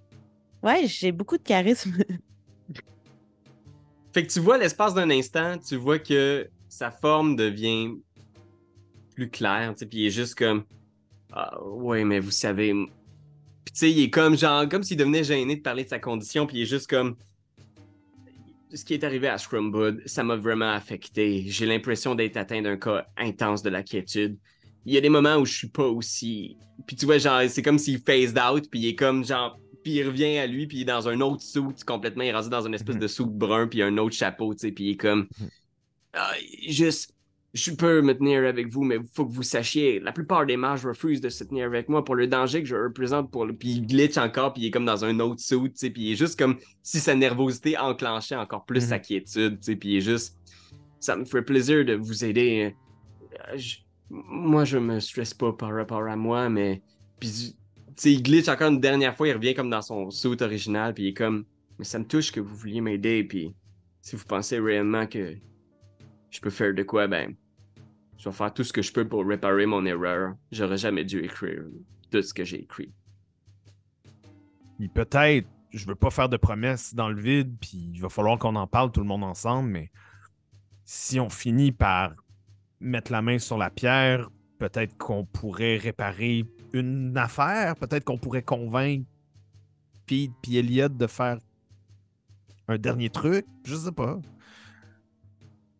Ouais, 0.62 0.86
j'ai 0.86 1.12
beaucoup 1.12 1.38
de 1.38 1.42
charisme. 1.42 1.96
Fait 4.12 4.26
que 4.26 4.32
tu 4.32 4.40
vois 4.40 4.58
l'espace 4.58 4.92
d'un 4.94 5.08
instant, 5.10 5.56
tu 5.58 5.76
vois 5.76 5.98
que 5.98 6.48
sa 6.68 6.90
forme 6.90 7.36
devient 7.36 7.92
plus 9.14 9.30
claire, 9.30 9.72
tu 9.74 9.80
sais, 9.80 9.86
puis 9.86 9.98
il 9.98 10.06
est 10.06 10.10
juste 10.10 10.34
comme 10.34 10.64
ah, 11.32 11.62
ouais, 11.62 12.04
mais 12.04 12.18
vous 12.18 12.32
savez. 12.32 12.72
Puis 12.72 13.72
tu 13.72 13.78
sais, 13.78 13.90
il 13.90 14.02
est 14.02 14.10
comme 14.10 14.36
genre 14.36 14.68
comme 14.68 14.82
s'il 14.82 14.96
devenait 14.96 15.22
gêné 15.22 15.56
de 15.56 15.62
parler 15.62 15.84
de 15.84 15.88
sa 15.88 15.98
condition, 16.00 16.46
puis 16.46 16.58
il 16.58 16.62
est 16.62 16.66
juste 16.66 16.90
comme 16.90 17.16
ce 18.74 18.84
qui 18.84 18.94
est 18.94 19.04
arrivé 19.04 19.28
à 19.28 19.38
Scrumwood, 19.38 20.02
ça 20.06 20.22
m'a 20.22 20.36
vraiment 20.36 20.70
affecté. 20.70 21.44
J'ai 21.46 21.66
l'impression 21.66 22.14
d'être 22.14 22.36
atteint 22.36 22.62
d'un 22.62 22.76
cas 22.76 23.06
intense 23.16 23.62
de 23.62 23.70
la 23.70 23.82
quiétude. 23.82 24.38
Il 24.86 24.94
y 24.94 24.96
a 24.96 25.00
des 25.00 25.08
moments 25.08 25.36
où 25.36 25.44
je 25.44 25.52
suis 25.52 25.68
pas 25.68 25.86
aussi. 25.86 26.56
Puis 26.86 26.96
tu 26.96 27.06
vois, 27.06 27.18
genre, 27.18 27.42
c'est 27.48 27.62
comme 27.62 27.78
s'il 27.78 27.98
phased 27.98 28.38
out, 28.38 28.68
puis 28.70 28.80
il 28.80 28.88
est 28.88 28.94
comme 28.94 29.24
genre. 29.24 29.58
Puis 29.82 29.92
il 29.94 30.06
revient 30.06 30.38
à 30.38 30.46
lui, 30.46 30.66
puis 30.66 30.78
il 30.78 30.80
est 30.82 30.84
dans 30.84 31.08
un 31.08 31.20
autre 31.20 31.42
suit 31.42 31.62
complètement. 31.86 32.22
Il 32.22 32.28
est 32.28 32.32
rasé 32.32 32.50
dans 32.50 32.66
une 32.66 32.74
espèce 32.74 32.96
Mhm. 32.96 33.00
de 33.02 33.06
suit 33.08 33.24
brun, 33.26 33.66
puis 33.66 33.82
un 33.82 33.96
autre 33.98 34.14
chapeau, 34.14 34.52
tu 34.54 34.60
sais, 34.60 34.72
puis 34.72 34.84
il 34.84 34.90
est 34.92 34.96
comme. 34.96 35.26
Mhm. 35.40 35.48
Ah, 36.14 36.32
juste. 36.68 37.14
Je 37.52 37.72
peux 37.72 38.00
me 38.00 38.12
tenir 38.16 38.44
avec 38.44 38.68
vous, 38.68 38.84
mais 38.84 38.94
il 38.96 39.02
faut 39.12 39.26
que 39.26 39.32
vous 39.32 39.42
sachiez, 39.42 39.98
la 39.98 40.12
plupart 40.12 40.46
des 40.46 40.56
mages 40.56 40.86
refusent 40.86 41.20
de 41.20 41.28
se 41.28 41.42
tenir 41.42 41.66
avec 41.66 41.88
moi 41.88 42.04
pour 42.04 42.14
le 42.14 42.28
danger 42.28 42.62
que 42.62 42.68
je 42.68 42.76
représente 42.76 43.28
pour 43.32 43.44
le. 43.44 43.54
Puis 43.56 43.70
il 43.70 43.86
glitch 43.88 44.16
encore, 44.18 44.52
puis 44.52 44.62
il 44.62 44.66
est 44.66 44.70
comme 44.70 44.84
dans 44.84 45.04
un 45.04 45.18
autre 45.18 45.40
suit, 45.40 45.58
tu 45.58 45.70
sais, 45.74 45.90
puis 45.90 46.02
il 46.02 46.12
est 46.12 46.16
juste 46.16 46.38
comme 46.38 46.58
si 46.84 47.00
sa 47.00 47.16
nervosité 47.16 47.76
enclenchait 47.76 48.36
encore 48.36 48.64
plus 48.66 48.82
Mhm. 48.84 48.88
sa 48.88 48.98
quiétude, 49.00 49.58
tu 49.58 49.64
sais, 49.64 49.74
puis 49.76 49.88
il 49.88 49.96
est 49.96 50.00
juste. 50.00 50.36
Ça 51.00 51.16
me 51.16 51.24
ferait 51.24 51.44
plaisir 51.44 51.84
de 51.84 51.94
vous 51.94 52.24
aider. 52.24 52.72
Euh, 53.52 53.56
je- 53.56 53.78
Moi, 54.12 54.64
je 54.64 54.76
me 54.78 54.98
stresse 55.00 55.34
pas 55.34 55.52
par 55.52 55.72
rapport 55.74 56.02
à 56.06 56.14
moi, 56.16 56.48
mais. 56.48 56.82
Puis, 57.20 57.56
sais, 58.00 58.12
il 58.12 58.22
glitch 58.22 58.48
encore 58.48 58.68
une 58.68 58.80
dernière 58.80 59.16
fois, 59.16 59.28
il 59.28 59.34
revient 59.34 59.54
comme 59.54 59.70
dans 59.70 59.82
son 59.82 60.10
suit 60.10 60.36
original, 60.40 60.94
puis 60.94 61.04
il 61.04 61.08
est 61.08 61.14
comme. 61.14 61.44
Mais 61.78 61.84
ça 61.84 61.98
me 61.98 62.04
touche 62.04 62.32
que 62.32 62.40
vous 62.40 62.54
vouliez 62.54 62.80
m'aider, 62.80 63.24
puis 63.24 63.54
si 64.00 64.16
vous 64.16 64.24
pensez 64.24 64.58
réellement 64.58 65.06
que 65.06 65.36
je 66.30 66.40
peux 66.40 66.50
faire 66.50 66.74
de 66.74 66.82
quoi, 66.82 67.06
ben. 67.06 67.34
Je 68.18 68.28
vais 68.28 68.34
faire 68.34 68.52
tout 68.52 68.64
ce 68.64 68.72
que 68.72 68.82
je 68.82 68.92
peux 68.92 69.08
pour 69.08 69.26
réparer 69.26 69.64
mon 69.64 69.86
erreur. 69.86 70.34
J'aurais 70.52 70.76
jamais 70.76 71.04
dû 71.04 71.20
écrire 71.20 71.62
tout 72.10 72.20
ce 72.20 72.34
que 72.34 72.44
j'ai 72.44 72.60
écrit. 72.60 72.92
Peut-être, 74.94 75.48
je 75.70 75.86
veux 75.86 75.94
pas 75.94 76.10
faire 76.10 76.28
de 76.28 76.36
promesses 76.36 76.94
dans 76.94 77.08
le 77.08 77.20
vide, 77.20 77.56
puis 77.58 77.90
il 77.94 78.00
va 78.00 78.10
falloir 78.10 78.38
qu'on 78.38 78.56
en 78.56 78.66
parle 78.66 78.92
tout 78.92 79.00
le 79.00 79.06
monde 79.06 79.24
ensemble, 79.24 79.70
mais 79.70 79.90
si 80.84 81.18
on 81.18 81.30
finit 81.30 81.72
par 81.72 82.12
mettre 82.78 83.10
la 83.10 83.22
main 83.22 83.38
sur 83.38 83.56
la 83.56 83.70
pierre, 83.70 84.28
peut-être 84.58 84.96
qu'on 84.98 85.24
pourrait 85.24 85.76
réparer 85.76 86.44
une 86.72 87.16
affaire, 87.16 87.76
peut-être 87.76 88.04
qu'on 88.04 88.18
pourrait 88.18 88.42
convaincre 88.42 89.06
Pete 90.06 90.32
puis 90.42 90.56
Elliot 90.56 90.88
de 90.88 91.06
faire 91.06 91.38
un 92.68 92.78
dernier 92.78 93.10
truc, 93.10 93.46
je 93.64 93.74
sais 93.74 93.92
pas. 93.92 94.20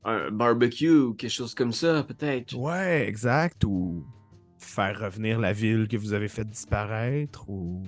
Un 0.04 0.30
barbecue 0.30 1.14
quelque 1.16 1.30
chose 1.30 1.54
comme 1.54 1.72
ça, 1.72 2.02
peut-être. 2.02 2.54
Ouais, 2.54 3.06
exact, 3.08 3.64
ou 3.64 4.04
faire 4.58 4.98
revenir 5.00 5.38
la 5.38 5.52
ville 5.52 5.88
que 5.88 5.96
vous 5.96 6.12
avez 6.12 6.28
fait 6.28 6.44
disparaître, 6.44 7.48
ou 7.48 7.82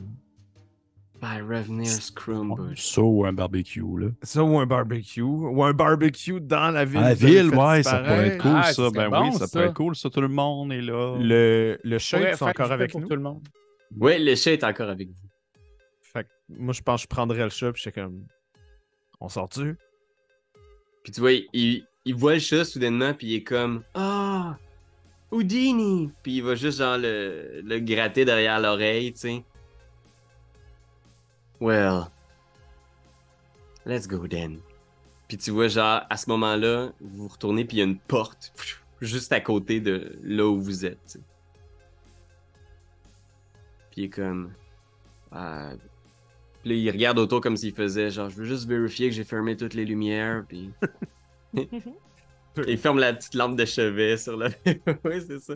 Faire 1.22 1.46
revenir 1.46 1.86
Scrumbush. 1.86 2.82
Ça 2.82 3.00
ou 3.00 3.24
un 3.24 3.32
barbecue, 3.32 3.80
là. 3.96 4.08
ça, 4.24 4.42
ou 4.42 4.58
un 4.58 4.66
barbecue, 4.66 5.20
ou 5.22 5.62
un 5.62 5.72
barbecue 5.72 6.40
dans 6.40 6.70
la 6.72 6.84
ville. 6.84 6.98
À 6.98 7.00
la 7.02 7.08
avez 7.10 7.26
ville, 7.26 7.54
ouais, 7.54 7.82
ça 7.84 7.98
pourrait 8.00 8.26
être 8.26 8.42
cool, 8.42 8.52
Ah, 8.56 8.72
ça. 8.72 8.90
Ben 8.90 9.08
oui, 9.08 9.32
ça, 9.34 9.38
ça. 9.38 9.48
pourrait 9.48 9.66
être 9.66 9.74
cool, 9.74 9.94
ça. 9.94 10.10
Tout 10.10 10.20
le 10.20 10.26
monde 10.26 10.72
est 10.72 10.80
là. 10.80 11.16
Le, 11.20 11.78
le 11.84 11.98
chat 11.98 12.20
est 12.22 12.42
encore 12.42 12.72
avec 12.72 12.92
nous. 12.96 13.06
tout 13.06 13.14
le 13.14 13.22
monde. 13.22 13.46
Ouais, 13.96 14.18
le 14.18 14.34
chat 14.34 14.50
est 14.52 14.64
encore 14.64 14.88
avec 14.88 15.10
vous. 15.10 15.14
Fait 16.00 16.24
que 16.24 16.28
moi, 16.48 16.72
je 16.74 16.82
pense 16.82 17.02
que 17.02 17.04
je 17.04 17.14
prendrais 17.14 17.44
le 17.44 17.50
chat, 17.50 17.70
puis 17.72 17.80
j'étais 17.84 18.00
comme. 18.00 18.24
On 19.20 19.28
sort-tu? 19.28 19.76
Puis 21.04 21.12
tu 21.12 21.20
vois, 21.20 21.32
il, 21.52 21.86
il 22.04 22.14
voit 22.16 22.34
le 22.34 22.40
chat 22.40 22.64
soudainement, 22.64 23.14
puis 23.14 23.28
il 23.28 23.34
est 23.36 23.42
comme 23.44 23.84
Ah, 23.94 24.56
Houdini! 25.30 26.10
Puis 26.24 26.38
il 26.38 26.42
va 26.42 26.56
juste 26.56 26.78
genre 26.78 26.98
le, 26.98 27.60
le 27.64 27.78
gratter 27.78 28.24
derrière 28.24 28.58
l'oreille, 28.60 29.12
tu 29.12 29.20
sais. 29.20 29.44
Well, 31.62 32.10
let's 33.86 34.08
go 34.08 34.26
then. 34.26 34.58
Puis 35.28 35.38
tu 35.38 35.52
vois, 35.52 35.68
genre, 35.68 36.02
à 36.10 36.16
ce 36.16 36.28
moment-là, 36.30 36.90
vous 37.00 37.22
vous 37.22 37.28
retournez, 37.28 37.64
puis 37.64 37.76
il 37.76 37.78
y 37.78 37.82
a 37.82 37.84
une 37.84 38.00
porte 38.00 38.52
juste 39.00 39.30
à 39.30 39.40
côté 39.40 39.78
de 39.78 40.18
là 40.24 40.44
où 40.48 40.60
vous 40.60 40.84
êtes. 40.84 41.20
Puis 43.92 44.00
il 44.00 44.04
est 44.06 44.08
comme. 44.08 44.50
Ah. 45.30 45.74
Puis 46.62 46.70
là, 46.70 46.74
il 46.74 46.90
regarde 46.90 47.20
autour 47.20 47.40
comme 47.40 47.56
s'il 47.56 47.72
faisait 47.72 48.10
genre, 48.10 48.28
je 48.28 48.34
veux 48.34 48.44
juste 48.44 48.66
vérifier 48.66 49.10
que 49.10 49.14
j'ai 49.14 49.22
fermé 49.22 49.56
toutes 49.56 49.74
les 49.74 49.84
lumières, 49.84 50.44
puis. 50.48 50.72
il 52.66 52.78
ferme 52.78 52.98
la 52.98 53.12
petite 53.12 53.34
lampe 53.34 53.54
de 53.54 53.64
chevet 53.64 54.16
sur 54.16 54.36
la. 54.36 54.48
oui, 55.04 55.22
c'est 55.24 55.38
ça. 55.38 55.54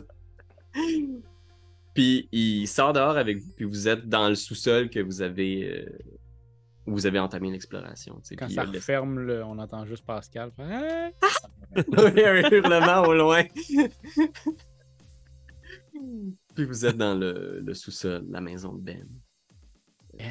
Puis 1.97 2.29
il 2.31 2.67
sort 2.67 2.93
dehors 2.93 3.17
avec 3.17 3.39
vous, 3.39 3.51
puis 3.55 3.65
vous 3.65 3.87
êtes 3.87 4.07
dans 4.07 4.29
le 4.29 4.35
sous-sol 4.35 4.89
que 4.91 4.99
vous 4.99 5.21
avez. 5.23 5.63
euh, 5.81 5.89
où 6.85 6.91
vous 6.93 7.05
avez 7.07 7.19
entamé 7.19 7.49
l'exploration. 7.51 8.21
Quand 8.37 8.45
puis 8.45 8.53
ça 8.55 8.63
le- 8.63 8.69
referme, 8.71 9.19
là, 9.19 9.45
on 9.45 9.57
entend 9.59 9.85
juste 9.85 10.05
Pascal. 10.05 10.51
faire, 10.55 11.11
Oui, 11.75 12.23
un 12.23 12.49
hurlement 12.49 13.01
au 13.01 13.13
loin. 13.13 13.43
Puis 16.55 16.65
vous 16.65 16.85
êtes 16.85 16.97
dans 16.97 17.15
le, 17.15 17.59
le 17.65 17.73
sous-sol 17.73 18.27
de 18.27 18.31
la 18.31 18.41
maison 18.41 18.73
de 18.73 18.81
Ben. 18.81 19.07
Yeah. 20.19 20.29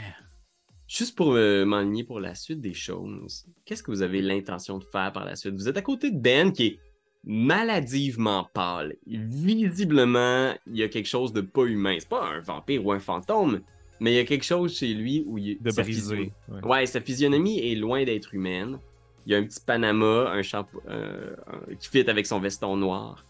Juste 0.88 1.16
pour 1.16 1.34
euh, 1.34 1.64
m'enligner 1.64 2.04
pour 2.04 2.20
la 2.20 2.34
suite 2.34 2.60
des 2.60 2.74
choses, 2.74 3.46
qu'est-ce 3.64 3.82
que 3.82 3.90
vous 3.90 4.02
avez 4.02 4.22
l'intention 4.22 4.78
de 4.78 4.84
faire 4.84 5.12
par 5.12 5.24
la 5.24 5.34
suite? 5.36 5.54
Vous 5.54 5.68
êtes 5.68 5.76
à 5.76 5.82
côté 5.82 6.10
de 6.10 6.18
Ben 6.18 6.52
qui 6.52 6.66
est 6.66 6.80
maladivement 7.26 8.48
pâle. 8.54 8.94
Visiblement, 9.06 10.54
il 10.66 10.76
y 10.76 10.82
a 10.82 10.88
quelque 10.88 11.08
chose 11.08 11.32
de 11.32 11.40
pas 11.40 11.64
humain. 11.64 11.96
C'est 11.98 12.08
pas 12.08 12.24
un 12.24 12.40
vampire 12.40 12.86
ou 12.86 12.92
un 12.92 13.00
fantôme, 13.00 13.60
mais 14.00 14.12
il 14.12 14.16
y 14.16 14.20
a 14.20 14.24
quelque 14.24 14.44
chose 14.44 14.76
chez 14.76 14.94
lui 14.94 15.24
où 15.26 15.36
il, 15.36 15.60
De 15.60 15.70
sa 15.70 15.82
physio- 15.84 16.16
ouais. 16.48 16.64
Ouais, 16.64 16.86
sa 16.86 17.00
physionomie 17.00 17.58
est 17.58 17.74
loin 17.74 18.04
d'être 18.04 18.32
humaine. 18.34 18.78
Il 19.26 19.32
y 19.32 19.34
a 19.34 19.38
un 19.38 19.42
petit 19.44 19.58
Panama, 19.60 20.30
un 20.30 20.42
chapeau 20.42 20.80
euh, 20.88 21.34
qui 21.80 21.88
fit 21.88 22.08
avec 22.08 22.26
son 22.26 22.38
veston 22.38 22.76
noir. 22.76 23.24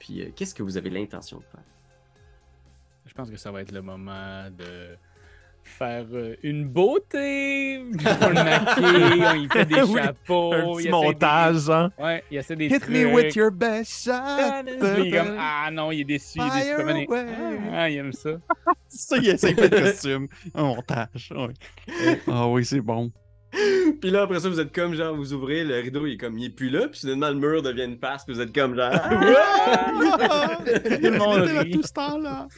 Puis, 0.00 0.22
euh, 0.22 0.30
qu'est-ce 0.34 0.54
que 0.54 0.64
vous 0.64 0.76
avez 0.76 0.90
l'intention 0.90 1.38
de 1.38 1.44
faire? 1.44 1.62
Je 3.06 3.14
pense 3.14 3.30
que 3.30 3.36
ça 3.36 3.52
va 3.52 3.62
être 3.62 3.70
le 3.70 3.82
moment 3.82 4.50
de 4.50 4.96
faire 5.64 6.06
euh, 6.12 6.36
une 6.42 6.66
beauté. 6.68 7.80
On 8.22 8.28
le 8.28 8.34
maquille, 8.34 9.24
on 9.24 9.34
y 9.34 9.48
fait 9.48 9.64
des 9.64 9.82
Oui, 9.82 10.00
chapeaux. 10.00 10.52
Un 10.52 10.64
il 10.72 10.76
petit 10.76 10.88
montage, 10.90 11.70
hein. 11.70 11.90
Des... 11.98 12.04
Ouais, 12.04 12.24
il 12.30 12.36
essaie 12.38 12.56
des 12.56 12.66
Hit 12.66 12.80
trucs. 12.82 12.94
me 12.94 13.06
with 13.14 13.34
your 13.34 13.50
best 13.50 14.04
shot. 14.04 14.12
Puis 14.66 14.76
il 14.98 15.06
est 15.14 15.18
comme, 15.18 15.36
ah 15.38 15.70
non, 15.72 15.90
il 15.92 16.00
est 16.00 16.04
déçu. 16.04 16.38
Il 16.38 16.46
est 16.46 16.76
déçu. 16.76 17.06
Away. 17.06 17.28
ah, 17.72 17.90
il 17.90 17.96
aime 17.98 18.12
ça. 18.12 18.30
Ça, 18.88 19.16
il 19.18 19.28
essaie 19.28 19.54
de 19.54 19.66
costume. 19.68 20.28
Un 20.54 20.62
montage. 20.62 21.32
ouais. 21.36 22.20
Ah 22.28 22.46
oui, 22.48 22.64
c'est 22.64 22.80
bon. 22.80 23.10
Puis 24.00 24.10
là, 24.10 24.22
après 24.22 24.40
ça, 24.40 24.48
vous 24.48 24.58
êtes 24.58 24.74
comme 24.74 24.94
genre, 24.94 25.14
vous 25.14 25.32
ouvrez, 25.32 25.62
le 25.62 25.76
rideau, 25.80 26.06
il 26.06 26.14
est 26.14 26.16
comme, 26.16 26.36
il 26.38 26.46
est 26.46 26.50
plus 26.50 26.70
là, 26.70 26.88
puis 26.88 26.98
soudainement, 26.98 27.28
le 27.28 27.34
mur 27.36 27.62
devient 27.62 27.84
une 27.84 27.98
face, 27.98 28.24
puis 28.24 28.34
vous 28.34 28.40
êtes 28.40 28.52
comme 28.52 28.74
genre. 28.74 28.90
Tout 29.00 29.10
le 31.02 31.18
monde 31.18 31.46
Tout 31.48 31.58
rit. 31.60 31.80
ce 31.84 31.92
temps-là. 31.92 32.48